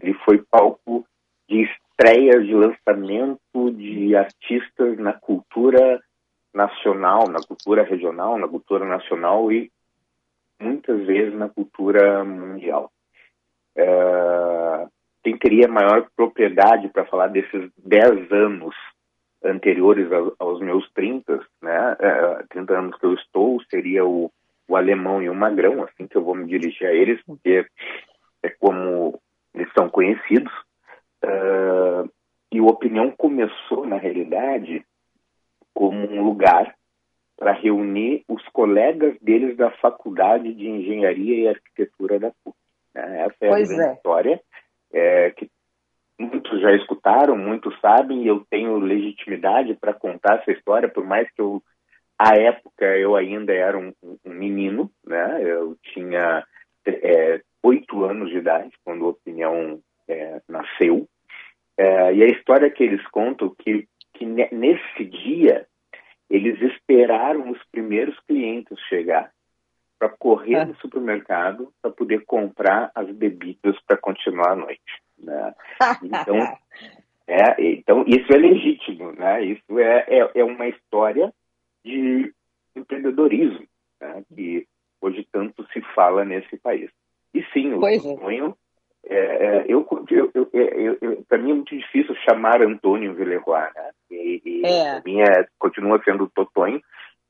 [0.00, 1.06] ele foi palco
[1.48, 6.02] de estreias, de lançamento de artistas na cultura
[6.52, 9.70] nacional, na cultura regional, na cultura nacional e
[10.60, 12.90] muitas vezes na cultura mundial.
[13.76, 14.86] É,
[15.22, 18.74] quem teria maior propriedade para falar desses 10 anos
[19.44, 24.30] anteriores aos meus 30, né, é, 30 anos que eu estou, seria o,
[24.68, 27.66] o alemão e o magrão, assim que eu vou me dirigir a eles, porque
[28.42, 29.20] é como
[29.54, 30.52] eles são conhecidos.
[31.24, 32.10] Uh,
[32.50, 34.84] e o Opinião começou, na realidade,
[35.72, 36.74] como um lugar
[37.36, 42.56] para reunir os colegas deles da Faculdade de Engenharia e Arquitetura da PUC.
[42.94, 43.24] Né?
[43.24, 43.92] Essa é pois a é.
[43.94, 44.40] história
[44.92, 45.50] é, que
[46.18, 51.30] muitos já escutaram, muitos sabem, e eu tenho legitimidade para contar essa história, por mais
[51.32, 51.62] que eu,
[52.18, 55.42] à época, eu ainda era um, um menino, né?
[55.42, 56.44] Eu tinha
[56.86, 61.08] é, oito anos de idade quando a Opinião é, nasceu.
[61.76, 65.66] É, e a história que eles contam que, que nesse dia
[66.28, 69.30] eles esperaram os primeiros clientes chegar
[69.98, 70.64] para correr é.
[70.64, 75.02] no supermercado para poder comprar as bebidas para continuar a noite.
[75.32, 75.54] Né?
[76.02, 76.36] Então,
[77.26, 79.44] é, então, isso é legítimo, né?
[79.44, 81.32] Isso é, é, é uma história
[81.84, 82.32] de
[82.76, 83.66] empreendedorismo,
[84.00, 84.22] né?
[84.34, 84.66] que
[85.00, 86.90] hoje tanto se fala nesse país.
[87.34, 88.16] E sim, o pois é.
[88.16, 88.56] sonho
[89.04, 93.90] é, é, eu, eu, eu, eu para mim é muito difícil chamar Antônio Villeroy, né?
[94.10, 95.02] E, e é.
[95.04, 96.80] mim é, continua sendo Totonho.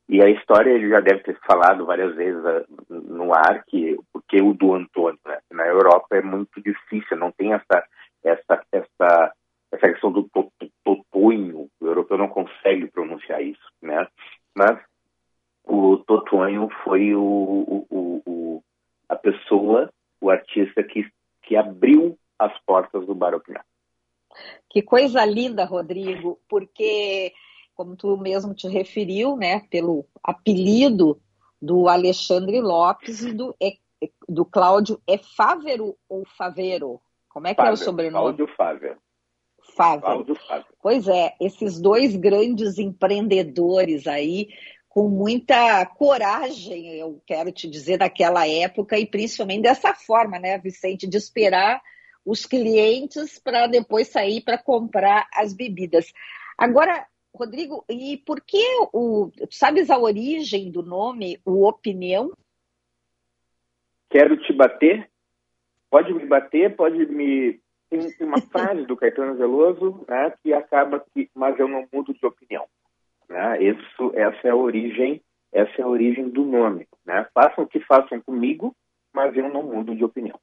[0.08, 3.96] E a história ele já deve ter falado várias vezes uh, no ar que
[4.32, 5.38] porque o do Antônio, né?
[5.50, 7.84] Na Europa é muito difícil, não tem essa
[8.24, 9.34] essa essa
[9.70, 10.28] essa questão do
[10.82, 11.68] Totonho.
[11.78, 14.06] O europeu não consegue pronunciar isso, né?
[14.54, 14.78] Mas
[15.64, 18.62] o Totonho foi o, o, o
[19.08, 21.06] a pessoa, o artista que
[21.42, 23.62] que abriu as portas do Bar Opinião.
[24.70, 27.34] Que coisa linda, Rodrigo, porque,
[27.74, 31.20] como tu mesmo te referiu, né, pelo apelido
[31.60, 33.54] do Alexandre Lopes e do,
[34.28, 37.00] do Cláudio, é Fávero ou Favero?
[37.28, 38.36] Como é que é o sobrenome?
[38.36, 38.98] Cláudio Fávero.
[39.74, 40.26] Fávero.
[40.82, 44.48] Pois é, esses dois grandes empreendedores aí,
[44.88, 51.06] com muita coragem, eu quero te dizer, daquela época e principalmente dessa forma, né, Vicente,
[51.06, 51.80] de esperar
[52.24, 56.12] os clientes para depois sair para comprar as bebidas.
[56.58, 58.62] Agora, Rodrigo, e por que
[58.92, 59.30] o.
[59.50, 62.30] Sabes a origem do nome, o Opinião?
[64.12, 65.10] Quero te bater?
[65.90, 67.58] Pode me bater, pode me.
[67.88, 72.24] Tem uma frase do Caetano Veloso né, que acaba que, mas eu não mudo de
[72.26, 72.66] opinião.
[73.26, 73.62] Né?
[73.62, 76.86] Isso, essa é a origem, essa é a origem do nome.
[77.06, 77.26] Né?
[77.32, 78.76] Façam o que façam comigo,
[79.14, 80.38] mas eu não mudo de opinião.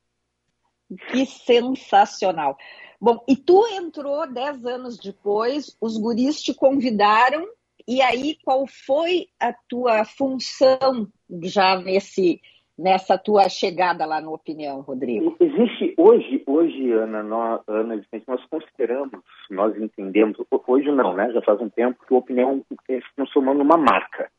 [1.12, 2.58] Que sensacional.
[3.00, 7.48] Bom, e tu entrou dez anos depois, os guris te convidaram,
[7.88, 11.08] e aí qual foi a tua função
[11.44, 12.42] já nesse
[12.80, 15.36] nessa tua chegada lá no Opinião, Rodrigo?
[15.40, 21.30] Existe hoje, hoje, Ana, nós, Ana, nós consideramos, nós entendemos, hoje não, né?
[21.34, 24.32] Já faz um tempo que o Opinião se transformou numa marca,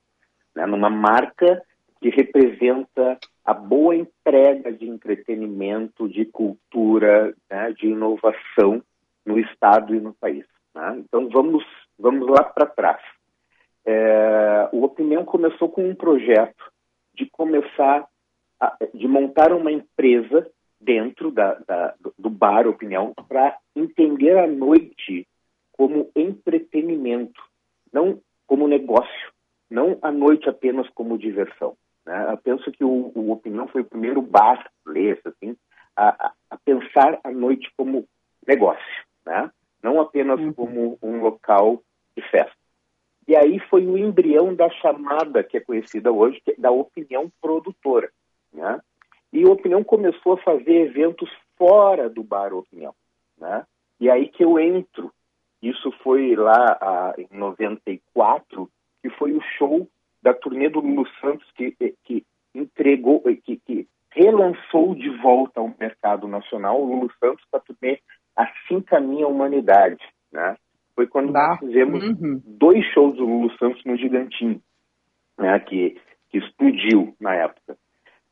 [0.56, 0.64] né?
[0.64, 1.62] Numa marca
[2.00, 7.72] que representa a boa entrega de entretenimento, de cultura, né?
[7.72, 8.82] de inovação
[9.26, 10.46] no estado e no país.
[10.74, 10.96] Né?
[10.98, 11.62] Então vamos
[11.98, 13.02] vamos lá para trás.
[13.84, 16.70] É, o Opinião começou com um projeto
[17.14, 18.06] de começar
[18.94, 25.26] de montar uma empresa dentro da, da, do bar Opinião para entender a noite
[25.72, 27.40] como entretenimento,
[27.92, 29.32] não como negócio,
[29.70, 31.76] não a noite apenas como diversão.
[32.04, 32.32] Né?
[32.32, 35.56] Eu penso que o, o Opinião foi o primeiro bar, lê assim,
[35.96, 38.06] a, a, pensar a noite como
[38.46, 39.50] negócio, né?
[39.82, 40.52] não apenas uhum.
[40.52, 41.82] como um local
[42.16, 42.60] de festa.
[43.28, 48.10] E aí foi o embrião da chamada que é conhecida hoje, é da opinião produtora.
[48.52, 48.80] Né?
[49.32, 52.94] E a Opinião começou a fazer eventos fora do Bar Opinião.
[53.38, 53.64] Né?
[54.00, 55.12] E aí que eu entro.
[55.62, 58.70] Isso foi lá a, em 94,
[59.02, 59.86] que foi o show
[60.22, 66.26] da turnê do Lulu Santos que, que entregou, que, que relançou de volta ao mercado
[66.26, 68.00] nacional o Lulu Santos para a turnê
[68.36, 70.02] Assim Caminha a Humanidade.
[70.32, 70.56] Né?
[70.94, 72.40] Foi quando nós fizemos uhum.
[72.44, 74.60] dois shows do Lulu Santos no Gigantinho,
[75.38, 75.58] né?
[75.60, 77.59] que, que explodiu na época.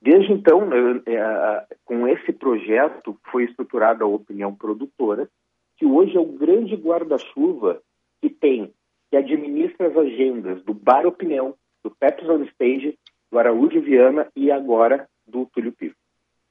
[0.00, 0.68] Desde então,
[1.06, 5.28] é, com esse projeto, foi estruturada a opinião produtora,
[5.76, 7.82] que hoje é o grande guarda-chuva
[8.20, 8.72] que tem,
[9.10, 12.98] que administra as agendas do Bar Opinião, do Peps on Stage,
[13.30, 15.94] do Araújo Viana e agora do Túlio Pivo.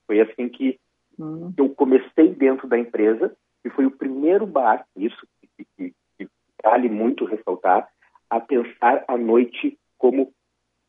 [0.05, 0.79] Foi assim que
[1.19, 1.53] hum.
[1.57, 6.29] eu comecei dentro da empresa e foi o primeiro bar, isso que, que, que
[6.63, 7.87] vale muito ressaltar,
[8.29, 10.31] a pensar a noite como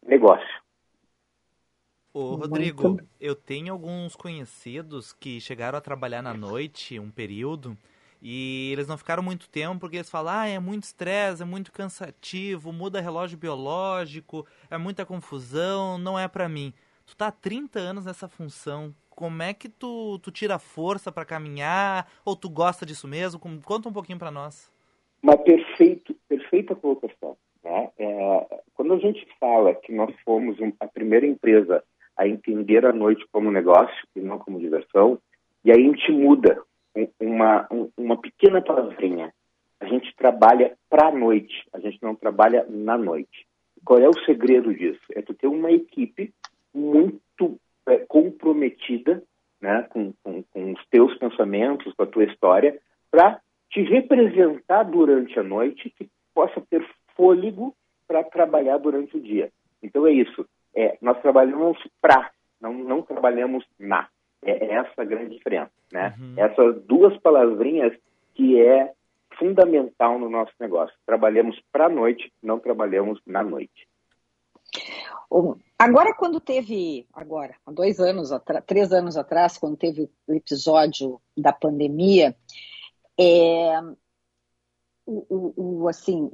[0.04, 0.67] negócio.
[2.12, 3.04] Ô, Rodrigo, Muito...
[3.20, 7.76] eu tenho alguns conhecidos que chegaram a trabalhar na noite um período
[8.20, 11.70] e eles não ficaram muito tempo porque eles falam: ah, é muito estresse, é muito
[11.70, 16.72] cansativo, muda relógio biológico, é muita confusão, não é para mim.
[17.06, 18.94] Tu tá há 30 anos nessa função.
[19.10, 22.08] Como é que tu, tu tira força para caminhar?
[22.24, 23.40] Ou tu gosta disso mesmo?
[23.64, 24.70] Conta um pouquinho para nós.
[25.22, 27.36] Uma perfeito, perfeita colocação.
[27.64, 27.90] Né?
[27.98, 31.82] É, quando a gente fala que nós fomos a primeira empresa
[32.18, 35.18] a entender a noite como negócio e não como diversão.
[35.64, 36.60] E aí a gente muda
[37.20, 39.32] uma, uma pequena palavrinha.
[39.80, 43.46] A gente trabalha para a noite, a gente não trabalha na noite.
[43.84, 45.00] Qual é o segredo disso?
[45.14, 46.32] É tu ter uma equipe
[46.74, 49.22] muito é, comprometida
[49.60, 52.78] né, com, com, com os teus pensamentos, com a tua história,
[53.10, 53.40] para
[53.70, 57.74] te representar durante a noite, que possa ter fôlego
[58.06, 59.50] para trabalhar durante o dia.
[59.82, 60.46] Então é isso.
[60.74, 64.08] É, nós trabalhamos para, não, não trabalhamos na.
[64.42, 66.14] É essa a grande diferença, né?
[66.18, 66.34] Uhum.
[66.36, 67.92] Essas duas palavrinhas
[68.34, 68.92] que é
[69.36, 70.94] fundamental no nosso negócio.
[71.04, 73.88] Trabalhamos para a noite, não trabalhamos na noite.
[75.78, 78.30] Agora, quando teve, agora, há dois anos,
[78.66, 82.34] três anos atrás, quando teve o episódio da pandemia,
[83.18, 83.80] é,
[85.06, 86.30] o, o, o assim,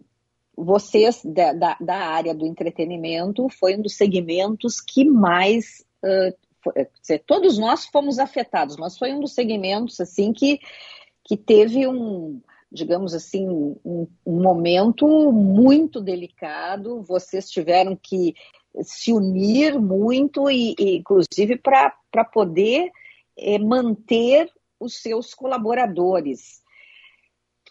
[0.57, 6.87] vocês da, da, da, área do entretenimento foi um dos segmentos que mais uh, foi,
[7.01, 10.59] dizer, todos nós fomos afetados, mas foi um dos segmentos assim que,
[11.25, 12.41] que teve um
[12.73, 17.03] digamos assim um, um momento muito delicado.
[17.03, 18.35] Vocês tiveram que
[18.83, 22.91] se unir muito e, e inclusive para poder
[23.37, 24.51] é, manter
[24.81, 26.63] os seus colaboradores.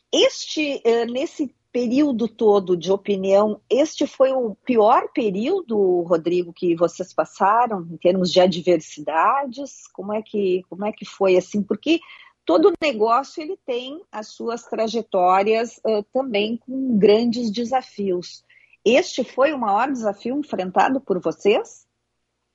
[0.10, 0.82] Este
[1.12, 7.98] nesse período todo de opinião, este foi o pior período, Rodrigo, que vocês passaram em
[7.98, 9.88] termos de adversidades?
[9.92, 11.64] Como é que, como é que foi assim?
[11.64, 12.00] Porque
[12.46, 18.46] todo negócio ele tem as suas trajetórias uh, também com grandes desafios.
[18.86, 21.88] Este foi o maior desafio enfrentado por vocês?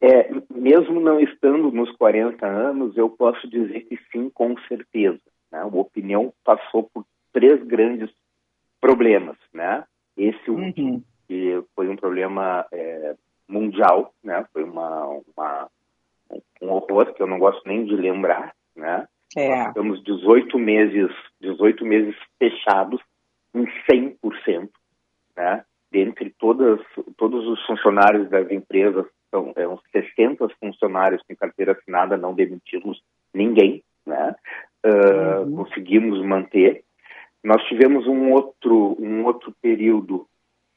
[0.01, 5.21] É, mesmo não estando nos 40 anos, eu posso dizer que sim, com certeza.
[5.51, 5.59] Né?
[5.59, 8.11] A opinião passou por três grandes
[8.81, 9.85] problemas, né?
[10.17, 11.03] Esse uhum.
[11.27, 13.15] que foi um problema é,
[13.49, 14.45] mundial, né?
[14.53, 15.69] Foi uma, uma,
[16.63, 19.07] um horror que eu não gosto nem de lembrar, né?
[19.37, 19.49] É.
[19.49, 21.11] Nós ficamos 18 meses,
[21.41, 23.01] 18 meses fechados
[23.55, 24.69] em 100%,
[25.37, 25.65] né?
[25.91, 26.81] Dentre todas,
[27.17, 33.03] todos os funcionários das empresas, são é, uns 60 funcionários com carteira assinada, não demitimos
[33.33, 34.35] ninguém, né?
[34.85, 35.57] Uh, uhum.
[35.57, 36.85] Conseguimos manter,
[37.43, 40.27] nós tivemos um outro, um outro período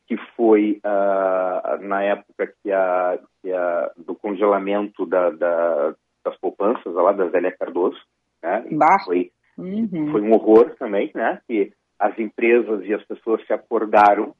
[0.07, 6.93] que foi uh, na época que a, que a, do congelamento da, da, das poupanças
[6.93, 7.99] lá da Zélia Cardoso,
[8.43, 8.65] né?
[9.05, 10.11] Foi, uhum.
[10.11, 11.39] foi um horror também, né?
[11.47, 14.35] Que as empresas e as pessoas se acordaram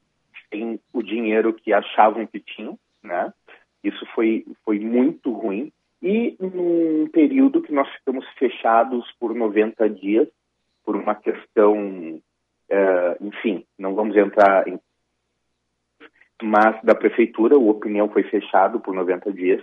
[0.49, 3.32] sem o dinheiro que achavam que tinham, né?
[3.84, 5.72] Isso foi, foi muito ruim.
[6.01, 10.28] E num período que nós ficamos fechados por 90 dias,
[10.91, 14.77] por uma questão, uh, enfim, não vamos entrar em.
[16.43, 19.61] Mas da prefeitura, o opinião foi fechado por 90 dias.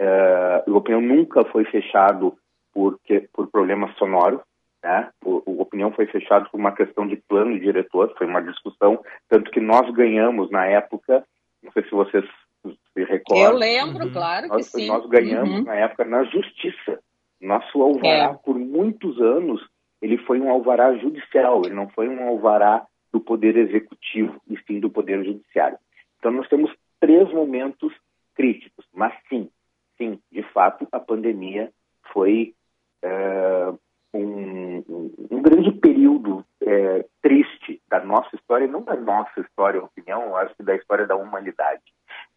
[0.00, 2.34] Uh, o opinião nunca foi fechado
[2.72, 2.98] por,
[3.34, 4.40] por problemas sonoros.
[4.82, 5.10] Né?
[5.22, 8.98] O, o opinião foi fechado por uma questão de plano diretor, foi uma discussão,
[9.28, 11.22] tanto que nós ganhamos na época,
[11.62, 12.24] não sei se vocês
[12.64, 13.44] se recordam.
[13.44, 14.12] Eu lembro, uhum.
[14.12, 14.88] claro que nós, sim.
[14.88, 15.64] Nós ganhamos uhum.
[15.64, 16.98] na época na justiça.
[17.42, 18.38] Nosso alvará, é.
[18.42, 19.60] por muitos anos,
[20.02, 24.80] ele foi um alvará judicial, ele não foi um alvará do poder executivo, e sim
[24.80, 25.78] do poder judiciário.
[26.18, 27.94] Então nós temos três momentos
[28.34, 29.48] críticos, mas sim,
[29.96, 31.70] sim, de fato a pandemia
[32.12, 32.54] foi
[33.02, 33.72] é,
[34.14, 34.82] um,
[35.30, 40.62] um, grande período é, triste da nossa história, não da nossa história, opinião, acho que
[40.62, 41.82] da história da humanidade.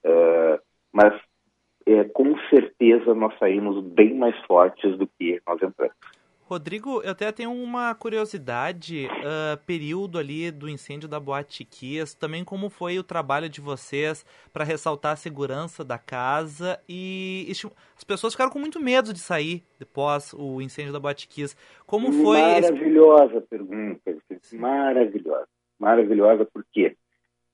[0.03, 0.59] É,
[0.91, 1.19] mas
[1.85, 5.95] é, com certeza nós saímos bem mais fortes do que nós entramos.
[6.47, 12.43] Rodrigo, eu até tenho uma curiosidade, uh, período ali do incêndio da Boate Kiss, também
[12.43, 14.23] como foi o trabalho de vocês
[14.53, 17.51] para ressaltar a segurança da casa e,
[17.97, 21.55] as pessoas ficaram com muito medo de sair depois o incêndio da Boate Kiss.
[21.87, 22.39] Como foi...
[22.39, 23.47] Maravilhosa esse...
[23.47, 24.15] pergunta,
[24.53, 25.47] maravilhosa,
[25.79, 26.95] maravilhosa porque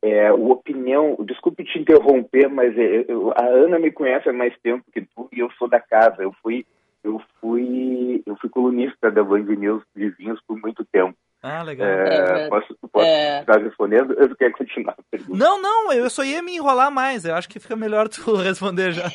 [0.01, 4.53] é, o opinião, desculpe te interromper, mas é, eu, a Ana me conhece há mais
[4.61, 6.65] tempo que tu e eu sou da casa, eu fui
[7.03, 11.17] eu fui eu fui colunista da Band News de vinhos por muito tempo.
[11.43, 11.87] Ah, legal.
[11.87, 13.39] É, é, posso posso é...
[13.39, 14.13] estar respondendo?
[14.13, 15.37] Eu quero continuar a pergunta.
[15.37, 17.25] Não, não, eu só ia me enrolar mais.
[17.25, 19.05] Eu acho que fica melhor tu responder já.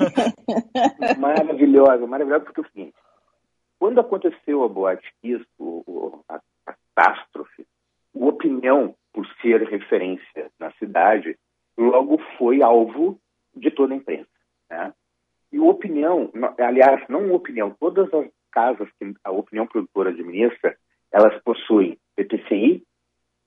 [1.19, 2.95] maravilhosa, maravilhosa, porque é o seguinte,
[3.79, 7.67] quando aconteceu a Boate Kiss, o, a, a catástrofe,
[8.13, 11.39] o Opinião, por ser referência na cidade,
[11.79, 13.21] logo foi alvo
[13.55, 14.29] de toda a imprensa.
[14.69, 14.93] Né?
[15.53, 20.77] E Opinião, aliás, não Opinião, todas as casas que a Opinião Produtora administra,
[21.13, 22.83] elas possuem PTCI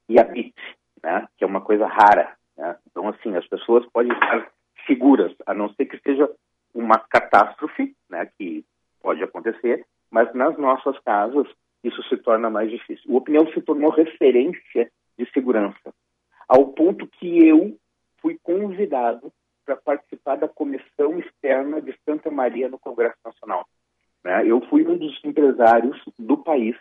[0.07, 0.55] e a PIT,
[1.03, 2.35] né, que é uma coisa rara.
[2.57, 2.75] Né?
[2.89, 4.51] Então, assim, as pessoas podem estar
[4.85, 6.29] seguras, a não ser que seja
[6.73, 8.63] uma catástrofe, né, que
[9.01, 11.47] pode acontecer, mas nas nossas casas
[11.83, 13.11] isso se torna mais difícil.
[13.11, 15.93] O Opinião se tornou referência de segurança,
[16.47, 17.77] ao ponto que eu
[18.21, 19.31] fui convidado
[19.69, 23.67] para participar da comissão externa de Santa Maria no Congresso Nacional.
[24.23, 24.47] Né?
[24.47, 26.75] Eu fui um dos empresários do país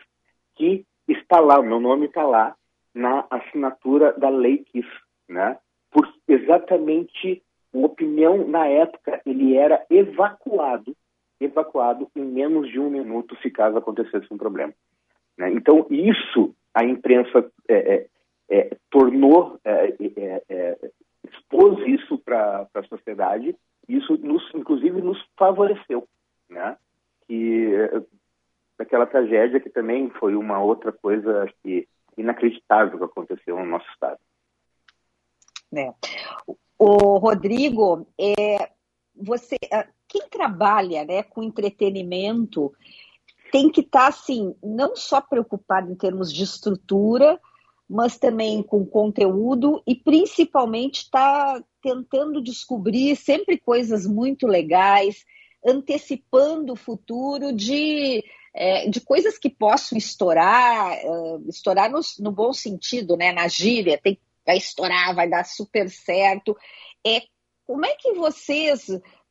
[0.57, 2.57] que está lá, meu nome está lá,
[2.95, 4.89] na assinatura da lei Kiss,
[5.28, 5.59] né?
[5.91, 7.43] Por exatamente
[7.74, 10.97] a opinião na época ele era evacuado,
[11.39, 14.72] evacuado em menos de um minuto se caso acontecesse um problema.
[15.36, 15.53] Né?
[15.53, 18.07] Então isso a imprensa é, é,
[18.51, 20.91] é, tornou, é, é, é,
[21.25, 23.57] expôs isso para a sociedade,
[23.89, 26.07] isso nos, inclusive nos favoreceu,
[26.49, 26.77] né?
[27.27, 27.73] Que
[28.79, 34.19] daquela tragédia que também foi uma outra coisa que inacreditável que aconteceu no nosso estado.
[35.75, 35.93] É.
[36.79, 38.71] O Rodrigo, é,
[39.14, 39.57] você,
[40.07, 42.73] quem trabalha, né, com entretenimento
[43.51, 47.41] tem que estar tá, assim, não só preocupado em termos de estrutura,
[47.89, 55.24] mas também com conteúdo e principalmente está tentando descobrir sempre coisas muito legais,
[55.64, 58.22] antecipando o futuro de,
[58.55, 63.32] é, de coisas que possam estourar, uh, estourar no, no, bom sentido, né?
[63.32, 66.57] Na gíria, tem, vai estourar, vai dar super certo.
[67.07, 67.22] É,
[67.66, 68.86] como é que vocês,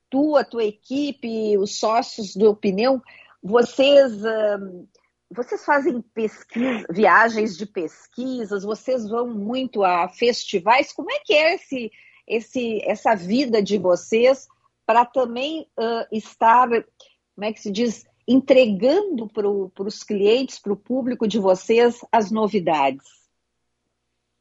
[0.09, 3.01] tu, a tua equipe, os sócios do Opinião,
[3.41, 4.87] vocês uh,
[5.29, 10.93] vocês fazem pesquisa, viagens de pesquisas, vocês vão muito a festivais.
[10.93, 11.91] Como é que é esse,
[12.25, 14.47] esse, essa vida de vocês
[14.85, 20.77] para também uh, estar, como é que se diz, entregando para os clientes, para o
[20.77, 23.05] público de vocês as novidades?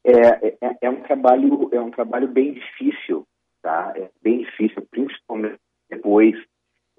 [0.05, 3.27] É, é, é, um trabalho é um trabalho bem difícil,
[3.61, 3.93] tá?
[3.97, 5.59] É bem difícil, principalmente
[5.91, 6.37] depois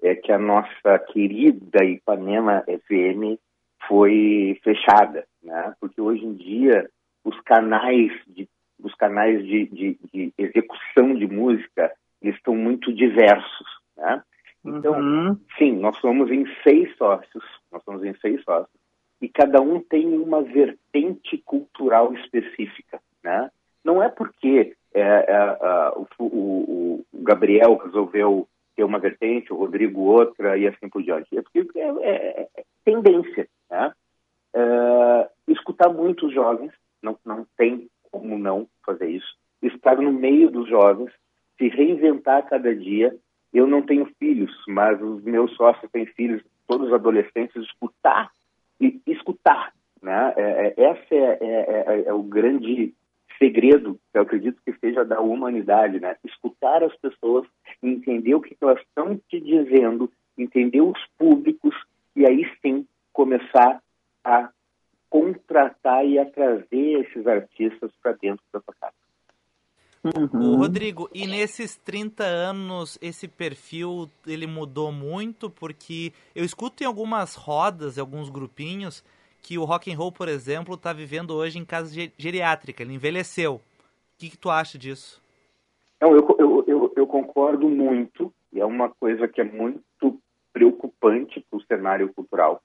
[0.02, 3.40] é que a nossa querida Ipanema FM
[3.86, 5.74] foi fechada, né?
[5.80, 6.88] Porque hoje em dia
[7.24, 8.48] os canais de
[8.80, 13.66] os canais de, de, de execução de música estão muito diversos,
[13.96, 14.22] né?
[14.64, 15.38] Então, uhum.
[15.56, 18.78] sim, nós somos em seis sócios, nós somos em seis sócios
[19.20, 23.50] e cada um tem uma vertente cultural específica, né?
[23.84, 25.58] Não é porque é, é,
[25.96, 31.36] o, o, o Gabriel resolveu ter uma vertente, o Rodrigo outra e assim por diante.
[31.36, 33.92] É porque é, é, é tendência, né?
[34.54, 39.36] É, escutar muito os jovens, não, não tem como não fazer isso.
[39.62, 41.12] Estar no meio dos jovens,
[41.56, 43.14] se reinventar cada dia.
[43.52, 48.30] Eu não tenho filhos, mas os meus sócios têm filhos, todos adolescentes, escutar
[48.80, 49.72] e escutar.
[50.02, 50.34] Né?
[50.36, 52.94] É, é, esse é, é, é, o grande
[53.38, 56.16] segredo, que eu acredito que seja da humanidade, né?
[56.24, 57.46] Escutar as pessoas,
[57.80, 61.74] entender o que elas estão te dizendo, entender os públicos
[62.16, 62.84] e aí sim
[63.18, 63.82] começar
[64.24, 64.48] a
[65.10, 68.94] contratar e a trazer esses artistas para dentro da sua casa.
[70.04, 70.54] Uhum.
[70.54, 77.34] Rodrigo, e nesses 30 anos esse perfil ele mudou muito porque eu escuto em algumas
[77.34, 79.04] rodas, em alguns grupinhos
[79.42, 83.54] que o rock and roll, por exemplo, está vivendo hoje em casa geriátrica, ele envelheceu.
[83.54, 83.60] O
[84.16, 85.20] que, que tu acha disso?
[86.00, 90.20] Não, eu, eu, eu, eu concordo muito e é uma coisa que é muito
[90.52, 92.62] preocupante para o cenário cultural.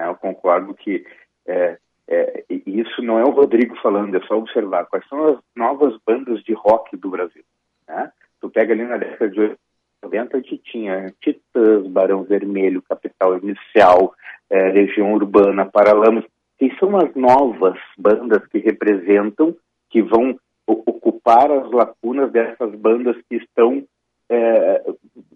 [0.00, 0.08] Né?
[0.08, 1.04] Eu concordo que
[1.46, 1.76] é,
[2.08, 6.42] é, isso não é o Rodrigo falando, é só observar quais são as novas bandas
[6.42, 7.44] de rock do Brasil.
[7.86, 8.10] Né?
[8.40, 9.56] Tu pega ali na década de
[10.02, 14.14] 80, que tinha Titãs, Barão Vermelho, Capital Inicial,
[14.48, 16.24] é, Região Urbana, Paralamas.
[16.58, 19.54] Quem são as novas bandas que representam,
[19.90, 23.84] que vão ocupar as lacunas dessas bandas que estão
[24.28, 24.84] é,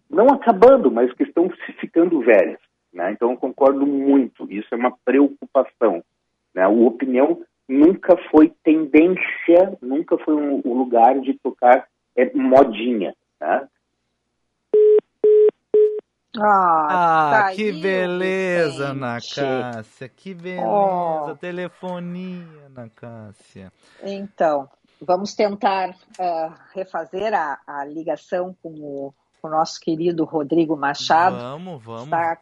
[0.09, 1.51] não acabando, mas que estão
[1.81, 2.61] ficando velhas.
[2.95, 3.13] Né?
[3.13, 6.03] Então, eu concordo muito, isso é uma preocupação.
[6.55, 6.67] Né?
[6.69, 13.13] O opinião nunca foi tendência, nunca foi um, um lugar de tocar é, modinha.
[13.41, 13.69] Né?
[16.39, 20.09] Ah, ah que beleza, Ana Cássia.
[20.09, 20.67] Que beleza.
[20.67, 21.35] Oh.
[21.37, 23.73] Telefonia, Ana Cássia.
[24.03, 24.69] Então,
[25.01, 31.37] vamos tentar uh, refazer a, a ligação com o, com o, nosso querido Rodrigo Machado.
[31.37, 32.05] Vamos, vamos.
[32.05, 32.39] Está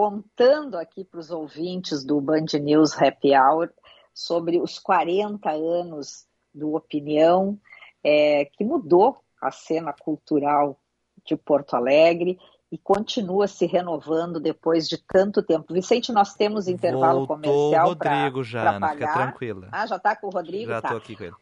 [0.00, 3.68] contando aqui para os ouvintes do Band News Happy Hour
[4.14, 6.24] sobre os 40 anos
[6.54, 7.60] do Opinião,
[8.02, 10.80] é, que mudou a cena cultural
[11.22, 12.38] de Porto Alegre
[12.72, 15.74] e continua se renovando depois de tanto tempo.
[15.74, 19.68] Vicente, nós temos intervalo Voltou comercial o Rodrigo já, Ana, fica tranquila.
[19.70, 20.70] Ah, já está com o Rodrigo?
[20.70, 20.96] Já estou tá.
[20.96, 21.36] aqui com ele.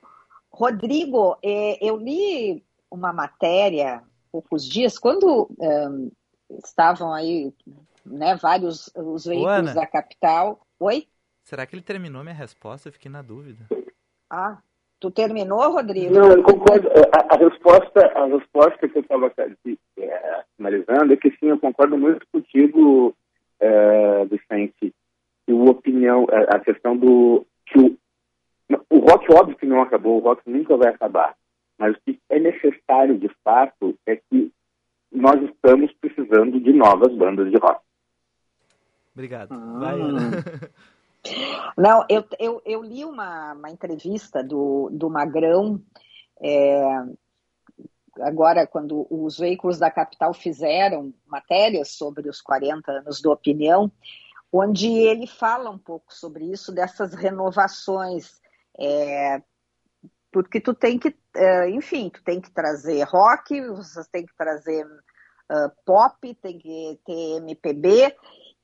[0.50, 4.02] Rodrigo, é, eu li uma matéria há
[4.32, 5.48] poucos dias, quando
[6.64, 7.54] estavam aí
[8.10, 10.60] né, vários os veículos da capital.
[10.80, 11.06] Oi?
[11.44, 12.88] Será que ele terminou minha resposta?
[12.88, 13.66] Eu fiquei na dúvida.
[14.30, 14.58] Ah,
[15.00, 16.12] tu terminou, Rodrigo?
[16.12, 16.88] Não, eu concordo.
[16.88, 21.96] A, a resposta, a resposta que eu estava é, analisando é que sim, eu concordo
[21.96, 23.14] muito contigo,
[23.60, 24.94] é, Vicente.
[25.46, 27.96] E o opinião, a questão do que o,
[28.90, 31.34] o rock, óbvio que não acabou, o rock nunca vai acabar.
[31.78, 34.52] Mas o que é necessário, de fato, é que
[35.10, 37.80] nós estamos precisando de novas bandas de rock.
[39.18, 39.52] Obrigado.
[39.52, 39.78] Ah.
[39.80, 40.30] Vai, Ana.
[41.76, 45.82] Não, eu, eu, eu li uma, uma entrevista do, do Magrão,
[46.40, 46.80] é,
[48.20, 53.90] agora, quando os veículos da capital fizeram matérias sobre os 40 anos do Opinião,
[54.52, 58.40] onde ele fala um pouco sobre isso, dessas renovações,
[58.78, 59.42] é,
[60.30, 64.86] porque tu tem que, é, enfim, tu tem que trazer rock, você tem que trazer
[64.86, 68.14] uh, pop, tem que ter MPB,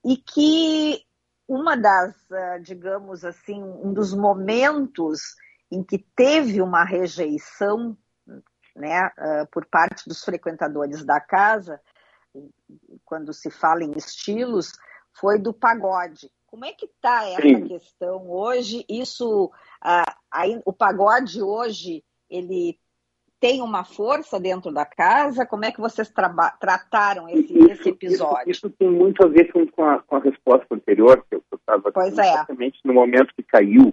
[0.04, 1.02] e que
[1.48, 5.20] uma das, uh, digamos assim, um dos momentos
[5.70, 7.96] em que teve uma rejeição
[8.76, 11.80] né, uh, por parte dos frequentadores da casa,
[13.04, 14.72] quando se fala em estilos,
[15.12, 16.30] foi do pagode.
[16.46, 17.66] Como é que está essa Sim.
[17.66, 18.84] questão hoje?
[18.88, 22.78] Isso, uh, aí, o pagode hoje, ele
[23.44, 25.44] tem uma força dentro da casa?
[25.44, 28.50] Como é que vocês trataram esse, isso, esse episódio?
[28.50, 31.42] Isso, isso, tem muito a ver com, com, a, com a resposta anterior, que eu
[31.54, 32.22] estava pois é.
[32.22, 33.92] exatamente no momento que caiu.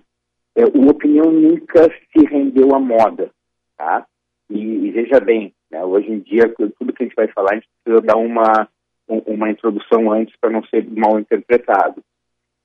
[0.56, 3.30] É, o opinião nunca se rendeu à moda,
[3.76, 4.06] tá?
[4.50, 7.56] E, e veja bem, né, hoje em dia, tudo que a gente vai falar, a
[7.56, 8.70] gente precisa dar uma,
[9.10, 12.02] uma introdução antes para não ser mal interpretado.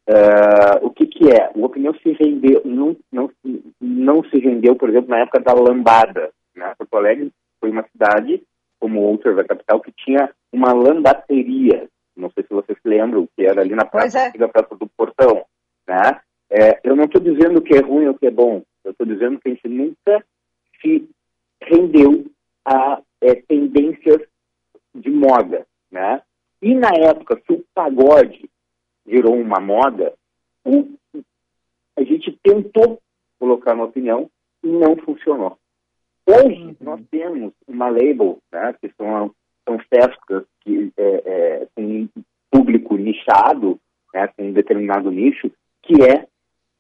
[0.09, 1.51] Uh, o que, que é?
[1.57, 3.29] O opinião se rendeu, não, não,
[3.81, 6.31] não se rendeu, por exemplo, na época da lambada.
[6.57, 6.75] Né?
[6.77, 7.31] Porto Alegre
[7.61, 8.43] foi uma cidade,
[8.81, 11.89] como outras da capital, que tinha uma lambateria.
[12.17, 14.39] Não sei se vocês se lembram, que era ali na praça, é.
[14.39, 15.45] na praça do Portão.
[15.87, 16.21] Né?
[16.51, 18.63] É, eu não estou dizendo que é ruim ou que é bom.
[18.85, 20.25] Eu estou dizendo que a gente nunca
[20.81, 21.09] se
[21.61, 22.25] rendeu
[22.65, 24.23] a é, tendências
[24.95, 26.23] de moda, né?
[26.63, 28.49] E na época que o pagode
[29.05, 30.15] virou uma moda,
[30.65, 30.89] o,
[31.97, 33.01] a gente tentou
[33.39, 34.31] colocar uma opinião
[34.63, 35.59] e não funcionou.
[36.27, 36.77] Hoje uhum.
[36.81, 39.31] nós temos uma label, né, que são,
[39.65, 42.09] são festas que, é, é, com um
[42.51, 43.79] público nichado,
[44.13, 45.51] né, com um determinado nicho,
[45.83, 46.27] que é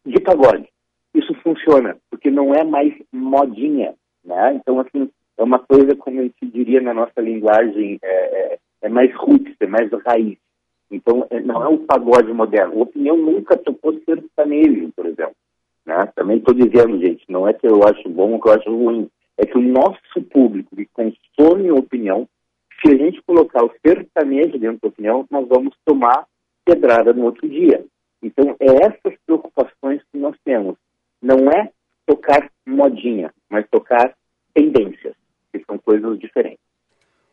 [0.04, 0.68] de pagode.
[1.14, 3.94] Isso funciona, porque não é mais modinha,
[4.24, 4.54] né?
[4.54, 8.88] Então, assim, é uma coisa, como a gente diria na nossa linguagem, é, é, é
[8.88, 10.36] mais roots, é mais raiz.
[10.90, 12.78] Então, é, não é um pagode moderno.
[12.78, 15.34] A opinião nunca tocou sertanejo, por exemplo.
[15.84, 16.12] Né?
[16.14, 19.08] Também estou dizendo, gente, não é que eu acho bom ou que eu acho ruim.
[19.38, 22.28] É que o nosso público que consome opinião,
[22.80, 26.26] se a gente colocar o sertanejo dentro da opinião, nós vamos tomar
[26.64, 27.84] pedrada no outro dia.
[28.22, 30.76] Então, é essas preocupações que nós temos.
[31.22, 31.70] Não é
[32.06, 34.14] tocar modinha, mas tocar
[34.54, 35.14] tendências,
[35.52, 36.64] que são coisas diferentes.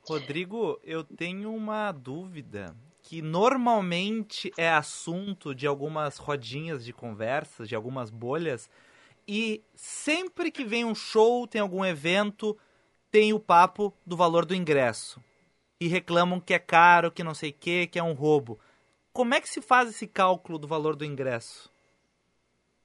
[0.06, 7.76] Rodrigo, eu tenho uma dúvida que normalmente é assunto de algumas rodinhas de conversa, de
[7.76, 8.70] algumas bolhas,
[9.28, 12.58] e sempre que vem um show, tem algum evento,
[13.12, 15.22] tem o papo do valor do ingresso.
[15.80, 18.60] E reclamam que é caro, que não sei o que, que é um roubo.
[19.12, 21.72] Como é que se faz esse cálculo do valor do ingresso?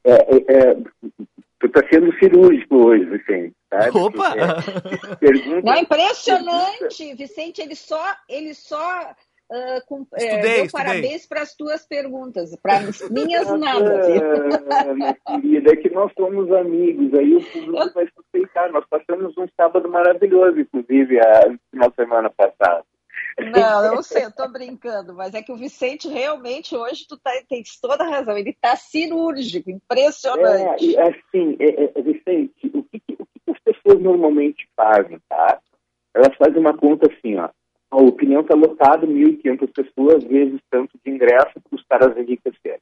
[0.05, 0.75] É, é,
[1.59, 3.55] tu está sendo cirúrgico hoje, Vicente.
[3.69, 3.99] Sabe?
[3.99, 4.35] Opa!
[4.35, 7.17] É, pergunta, Não, impressionante, pergunta...
[7.17, 7.61] Vicente.
[7.61, 9.15] Ele só, ele só
[9.51, 10.69] uh, com, estudei, é, estudei.
[10.71, 13.99] parabéns para as tuas perguntas, para as minhas nada.
[14.71, 18.71] Ah, minha querida, é que nós somos amigos, aí o público vai suspeitar.
[18.73, 22.85] Nós passamos um sábado maravilhoso, inclusive, a final semana passada.
[23.39, 27.17] Não, eu não sei, eu tô brincando, mas é que o Vicente realmente hoje tu
[27.17, 30.97] tá, tens toda a razão, ele tá cirúrgico, impressionante.
[30.97, 35.61] É, assim, é, é, Vicente, o que, o que as pessoas normalmente fazem, tá?
[36.15, 37.49] Elas fazem uma conta assim, ó,
[37.91, 42.81] a opinião está lotada, 1.500 pessoas, vezes tanto de ingresso para os caras enriquecerem.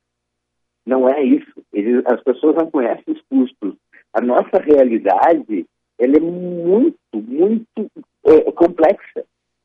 [0.84, 1.62] Não é isso.
[1.72, 3.74] Eles, as pessoas não conhecem os custos.
[4.12, 5.66] A nossa realidade,
[5.98, 7.90] ela é muito, muito
[8.24, 9.24] é, complexa.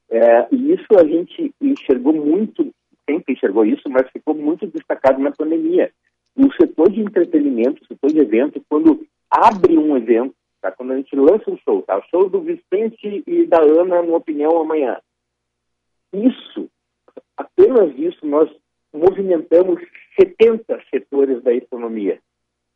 [0.09, 2.71] É, e isso a gente enxergou muito,
[3.09, 5.91] sempre enxergou isso, mas ficou muito destacado na pandemia.
[6.35, 10.71] O setor de entretenimento, o setor de evento, quando abre um evento, tá?
[10.71, 11.97] quando a gente lança um show, tá?
[11.97, 14.97] o show do Vicente e da Ana, no Opinião, amanhã.
[16.13, 16.69] Isso,
[17.37, 18.49] apenas isso, nós
[18.93, 19.81] movimentamos
[20.19, 22.19] 70 setores da economia.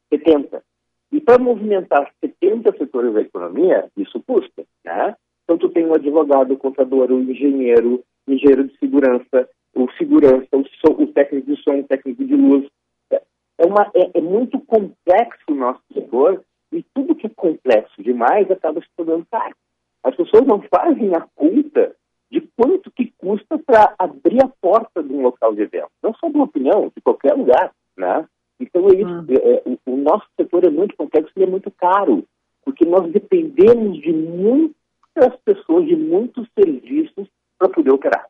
[0.10, 0.64] 70.
[1.12, 5.16] E para movimentar 70 setores da economia, isso custa, né?
[5.44, 10.48] Então, tu tem um advogado, o contador, o engenheiro, o engenheiro de segurança, o segurança,
[10.54, 12.68] o, som, o técnico de som, o técnico de luz.
[13.12, 13.22] É,
[13.60, 18.50] é, uma, é, é, muito complexo o nosso setor e tudo que é complexo demais
[18.50, 19.56] acaba se tornando caro.
[20.04, 21.96] As pessoas não fazem a conta
[22.32, 25.92] de quanto que custa para abrir a porta de um local de evento.
[26.02, 28.28] Não só de uma opinião, de qualquer lugar, né?
[28.60, 29.06] Então, é isso.
[29.06, 29.26] Uhum.
[29.30, 32.26] É, o, o, nosso setor é muito complexo e é muito caro,
[32.64, 38.28] porque nós dependemos de muitas pessoas, de muitos serviços para poder operar.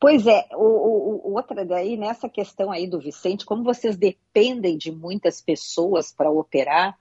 [0.00, 4.90] Pois é, o, o, outra daí, nessa questão aí do Vicente, como vocês dependem de
[4.90, 6.98] muitas pessoas para operar,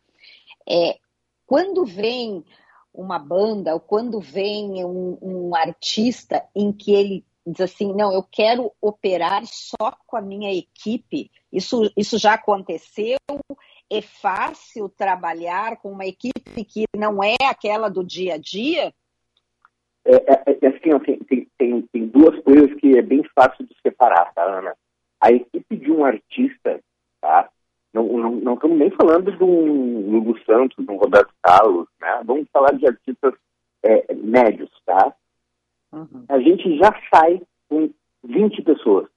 [0.70, 1.00] é,
[1.48, 2.46] quando vem
[2.94, 8.24] uma banda ou quando vem um, um, artista em que ele diz assim, não, eu
[8.24, 13.18] quero operar só com a minha equipe, isso, isso já aconteceu?
[13.90, 18.94] É fácil trabalhar com uma equipe que não é aquela do dia a dia?
[20.06, 24.34] É, é, é assim, tem, tem, tem duas coisas que é bem fácil de separar,
[24.34, 24.76] tá, Ana?
[25.20, 26.80] A equipe de um artista,
[27.20, 27.50] tá?
[27.94, 32.22] Não, não, não estamos nem falando de um Lulu Santos, de um Roberto Carlos, né?
[32.26, 33.34] Vamos falar de artistas
[33.84, 35.14] é, médios, tá?
[35.92, 36.26] Uhum.
[36.30, 37.90] A gente já sai com
[38.24, 39.10] 20 pessoas,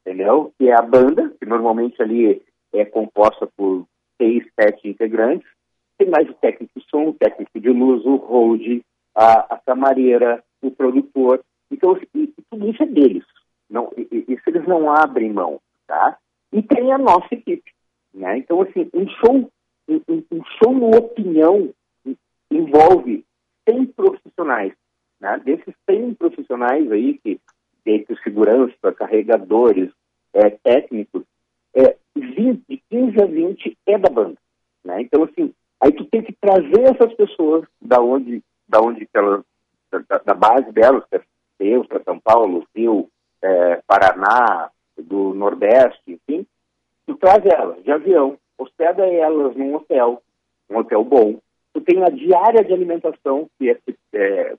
[0.00, 0.52] entendeu?
[0.58, 3.86] Que é a banda, que normalmente ali é composta por
[4.20, 5.48] seis, sete integrantes.
[5.96, 8.82] Tem mais o técnico de som, o técnico de luz, o hold,
[9.14, 11.42] a, a camareira, o produtor.
[11.70, 13.24] Então, e, e tudo isso é deles.
[13.70, 16.18] Não, e, isso eles não abrem mão, tá?
[16.52, 17.75] E tem a nossa equipe.
[18.16, 18.38] Né?
[18.38, 19.52] Então, assim, um show,
[19.88, 21.72] um, um show opinião
[22.50, 23.24] envolve
[23.68, 24.72] 100 profissionais.
[25.20, 25.38] Né?
[25.44, 27.38] Desses 100 profissionais aí, que
[27.84, 29.92] entre segurança, carregadores,
[30.32, 31.22] é, técnicos,
[31.74, 34.38] é, 20, de 15 a 20 é da banda.
[34.82, 35.02] Né?
[35.02, 39.44] Então, assim, aí tu tem que trazer essas pessoas da onde, da onde elas,
[39.90, 41.22] da, da base delas, que é
[41.58, 43.08] Deus, para São Paulo, Rio,
[43.42, 46.46] é, Paraná, do Nordeste, enfim,
[47.06, 50.22] tu traz elas de avião, hospeda elas num hotel,
[50.68, 51.38] um hotel bom.
[51.72, 53.78] Tu tem a diária de alimentação, que, é,
[54.14, 54.54] é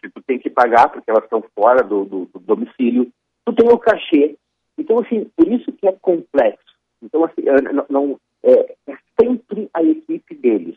[0.00, 3.10] que tu tem que pagar, porque elas estão fora do, do, do, domicílio.
[3.44, 4.36] Tu tem o cachê.
[4.76, 6.74] Então, assim, por isso que é complexo.
[7.02, 7.42] Então, assim,
[7.72, 10.76] não, não é, é, sempre a equipe deles,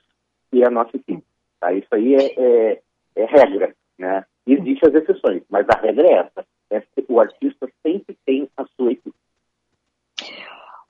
[0.52, 1.24] que é a nossa equipe.
[1.60, 1.74] Tá?
[1.74, 2.82] Isso aí é, é,
[3.16, 4.26] é regra, né?
[4.46, 6.46] Existem as exceções, mas a regra é essa.
[6.70, 9.16] É, o artista sempre tem a sua equipe.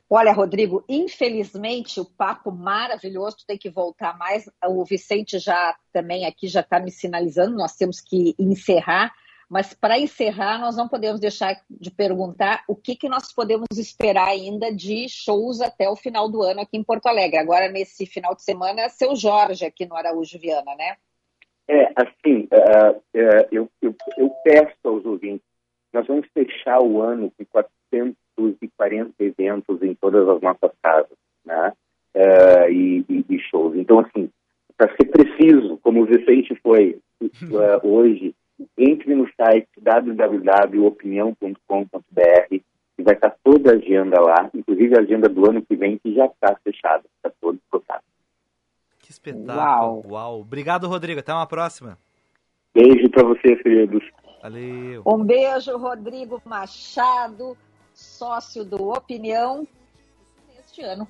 [0.09, 4.49] Olha, Rodrigo, infelizmente o papo maravilhoso, tem que voltar mais.
[4.65, 9.13] O Vicente já também aqui já está me sinalizando, nós temos que encerrar.
[9.49, 14.27] Mas para encerrar, nós não podemos deixar de perguntar o que, que nós podemos esperar
[14.27, 17.37] ainda de shows até o final do ano aqui em Porto Alegre.
[17.37, 20.97] Agora, nesse final de semana, é seu Jorge aqui no Araújo Viana, né?
[21.69, 25.45] É, assim, uh, uh, eu, eu, eu peço aos ouvintes,
[25.93, 31.71] nós vamos fechar o ano com 400 240 eventos em todas as nossas casas, né?
[32.15, 33.75] Uh, e, e, e, shows.
[33.75, 34.29] Então, assim,
[34.75, 38.33] para ser preciso, como o Vicente foi uh, hoje,
[38.77, 42.61] entre no site www.opinião.com.br
[42.97, 46.15] e vai estar toda a agenda lá, inclusive a agenda do ano que vem, que
[46.15, 48.01] já está fechada, está todo esgotado.
[48.99, 49.55] Que espetáculo!
[49.55, 50.03] Uau.
[50.09, 50.41] Uau!
[50.41, 51.19] Obrigado, Rodrigo.
[51.19, 51.95] Até uma próxima.
[52.73, 54.03] Beijo para vocês, queridos.
[54.41, 55.03] Valeu.
[55.05, 57.55] Um beijo, Rodrigo Machado
[57.97, 59.67] sócio do Opinião,
[60.55, 61.07] neste ano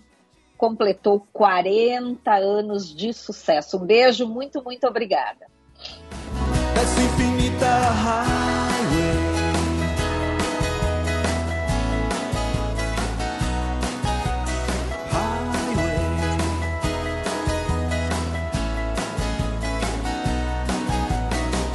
[0.58, 3.78] completou 40 anos de sucesso.
[3.78, 5.46] Um beijo, muito, muito obrigada.
[6.76, 9.28] Essa infinita highway.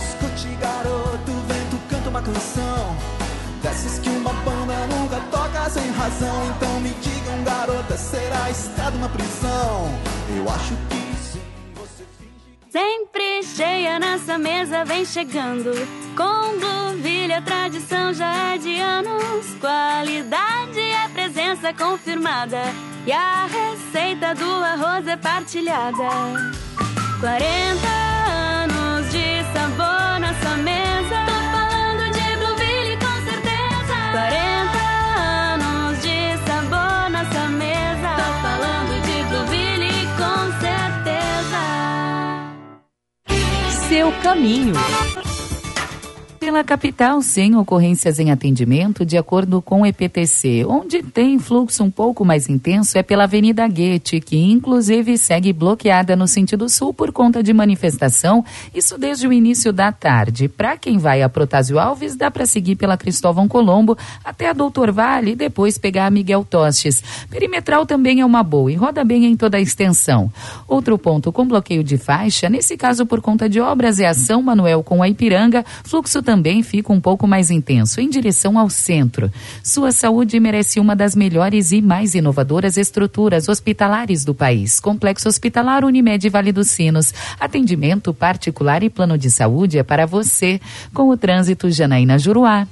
[0.01, 3.12] Escute, garoto, vento canta uma canção
[3.63, 6.47] dessas que uma banda nunca toca sem razão.
[6.57, 9.91] Então me digam, garota, será estado uma prisão?
[10.37, 11.41] Eu acho que sim,
[11.75, 12.71] você finge.
[12.71, 15.71] Sempre cheia nessa mesa vem chegando.
[16.17, 19.47] Com Blueville a tradição já é de anos.
[19.61, 22.61] Qualidade é presença confirmada.
[23.07, 26.09] E a receita do arroz é partilhada.
[27.21, 31.22] 40 anos de sabor nessa mesa.
[43.93, 44.73] Seu caminho
[46.43, 50.65] pela capital sem ocorrências em atendimento, de acordo com o EPTC.
[50.67, 56.17] Onde tem fluxo um pouco mais intenso é pela Avenida Guete, que inclusive segue bloqueada
[56.17, 60.49] no sentido sul por conta de manifestação, isso desde o início da tarde.
[60.49, 64.91] Para quem vai a Protásio Alves, dá para seguir pela Cristóvão Colombo até a Doutor
[64.91, 67.05] Vale e depois pegar a Miguel Tostes.
[67.31, 70.29] Perimetral também é uma boa e roda bem em toda a extensão.
[70.67, 74.43] Outro ponto com bloqueio de faixa, nesse caso por conta de obras, é a São
[74.43, 78.71] Manuel com a Ipiranga, fluxo também também fica um pouco mais intenso, em direção ao
[78.71, 79.31] centro.
[79.63, 84.81] Sua saúde merece uma das melhores e mais inovadoras estruturas hospitalares do país.
[84.81, 87.13] Complexo Hospitalar Unimed Vale dos Sinos.
[87.39, 90.59] Atendimento particular e plano de saúde é para você.
[90.95, 92.67] Com o trânsito Janaína Juruá.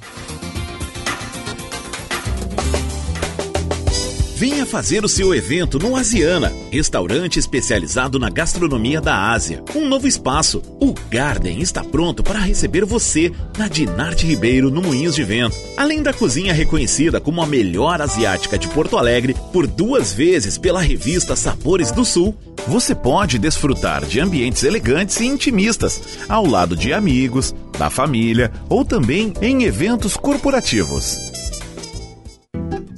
[4.41, 9.63] Venha fazer o seu evento no Asiana, restaurante especializado na gastronomia da Ásia.
[9.75, 15.13] Um novo espaço, o Garden, está pronto para receber você na Dinarte Ribeiro, no Moinhos
[15.13, 15.55] de Vento.
[15.77, 20.81] Além da cozinha reconhecida como a melhor asiática de Porto Alegre por duas vezes pela
[20.81, 22.35] revista Sabores do Sul,
[22.67, 28.83] você pode desfrutar de ambientes elegantes e intimistas, ao lado de amigos, da família ou
[28.83, 31.29] também em eventos corporativos.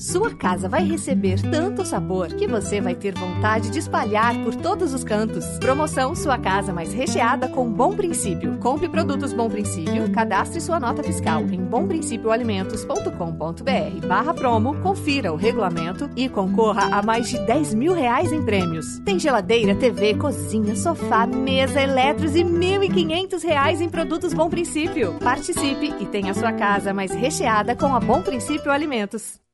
[0.04, 4.94] Sua casa vai receber tanto sabor que você vai ter vontade de espalhar por todos
[4.94, 5.46] os cantos.
[5.60, 8.58] Promoção Sua Casa Mais Recheada com Bom Princípio.
[8.58, 16.10] Compre produtos Bom Princípio, cadastre sua nota fiscal em bomprincipioalimentos.com.br barra promo, confira o regulamento
[16.18, 19.00] e concorra a mais de 10 mil reais em prêmios.
[19.06, 25.14] Tem geladeira, TV, cozinha, sofá, mesa, eletros e 1.500 reais em produtos Bom Princípio.
[25.20, 29.42] Participe e tenha sua casa mais recheada com a Bom Princípio Alimentos.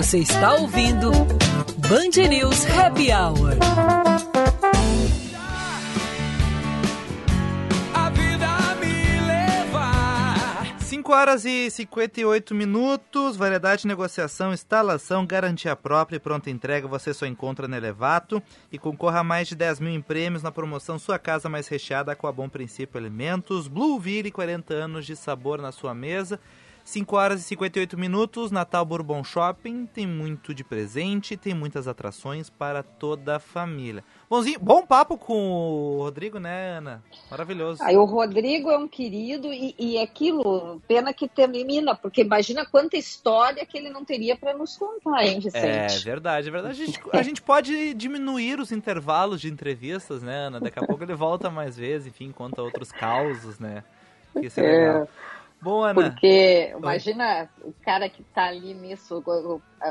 [0.00, 3.58] Você está ouvindo Band News Happy Hour.
[7.92, 8.46] A vida
[8.80, 10.80] me levar.
[10.80, 13.36] 5 horas e 58 minutos.
[13.36, 18.42] Variedade de negociação, instalação, garantia própria e pronta entrega você só encontra na Elevato.
[18.72, 22.16] E concorra a mais de 10 mil em prêmios na promoção Sua Casa Mais Recheada
[22.16, 23.68] com a Bom Princípio Alimentos.
[23.68, 26.40] Blueville, 40 anos de sabor na sua mesa.
[26.90, 29.86] 5 horas e 58 minutos, Natal Bourbon Shopping.
[29.86, 34.02] Tem muito de presente, tem muitas atrações para toda a família.
[34.28, 37.00] Bonzinho, bom papo com o Rodrigo, né, Ana?
[37.30, 37.80] Maravilhoso.
[37.84, 42.96] Aí o Rodrigo é um querido e, e aquilo, pena que termina, porque imagina quanta
[42.96, 45.96] história que ele não teria para nos contar, hein, Vicente?
[45.96, 46.82] É verdade, é verdade.
[46.82, 50.58] A gente, a gente pode diminuir os intervalos de entrevistas, né, Ana?
[50.58, 53.84] Daqui a pouco ele volta mais vezes, enfim, conta outros causos, né?
[54.42, 55.06] Isso é, É.
[55.62, 55.94] Bom, Ana.
[55.94, 59.22] Porque, imagina o cara que tá ali nisso.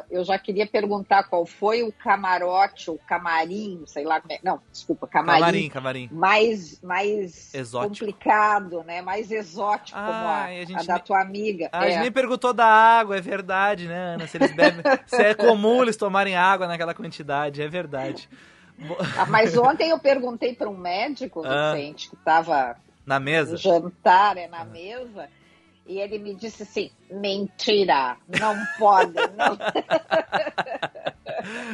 [0.10, 4.40] eu- já queria perguntar qual foi o camarote, o camarim, sei lá como é.
[4.44, 5.40] Não, desculpa, camarim.
[5.40, 6.10] Camarim, camarim.
[6.12, 7.90] Mais, mais Exótico.
[8.06, 9.02] complicado, né?
[9.02, 11.70] Mais exótico, como a, a a, da nem- tua amiga.
[11.72, 11.92] Ah, A É.
[11.92, 14.28] gente nem perguntou da água, é verdade, né, Ana?
[14.28, 14.82] Se eles bebem.
[15.08, 18.28] se é comum eles tomarem água naquela quantidade, é verdade.
[19.18, 21.74] Ah, Mas ontem eu perguntei para um médico, Ah.
[21.74, 23.52] Vicente, que estava Na mesa?
[23.52, 25.30] no jantar, é na mesa,
[25.90, 29.58] e ele me disse assim: mentira, não pode, não,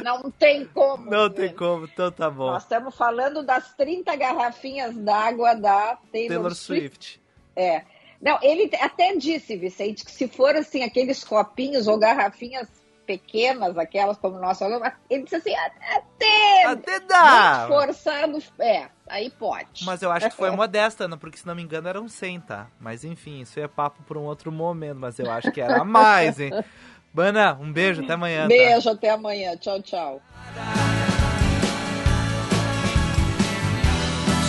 [0.02, 1.10] não tem como.
[1.10, 2.46] Não tem como, então tá bom.
[2.46, 7.20] Nós estamos falando das 30 garrafinhas d'água da Taylor, Taylor Swift.
[7.20, 7.20] Swift.
[7.54, 7.82] É.
[8.18, 12.66] Não, ele até disse, Vicente, que se for assim, aqueles copinhos ou garrafinhas
[13.06, 17.66] pequenas, aquelas como nós falamos, ele disse assim, até, Até dá.
[17.68, 19.84] forçado, é, aí pode.
[19.84, 22.66] Mas eu acho que foi modesta, Ana, porque se não me engano eram 100, tá?
[22.80, 26.40] Mas enfim, isso é papo por um outro momento, mas eu acho que era mais,
[26.40, 26.50] hein?
[27.14, 28.42] Bana, um beijo, até amanhã.
[28.42, 28.48] tá?
[28.48, 29.56] Beijo, até amanhã.
[29.56, 30.20] Tchau, tchau.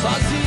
[0.02, 0.47] Sozinho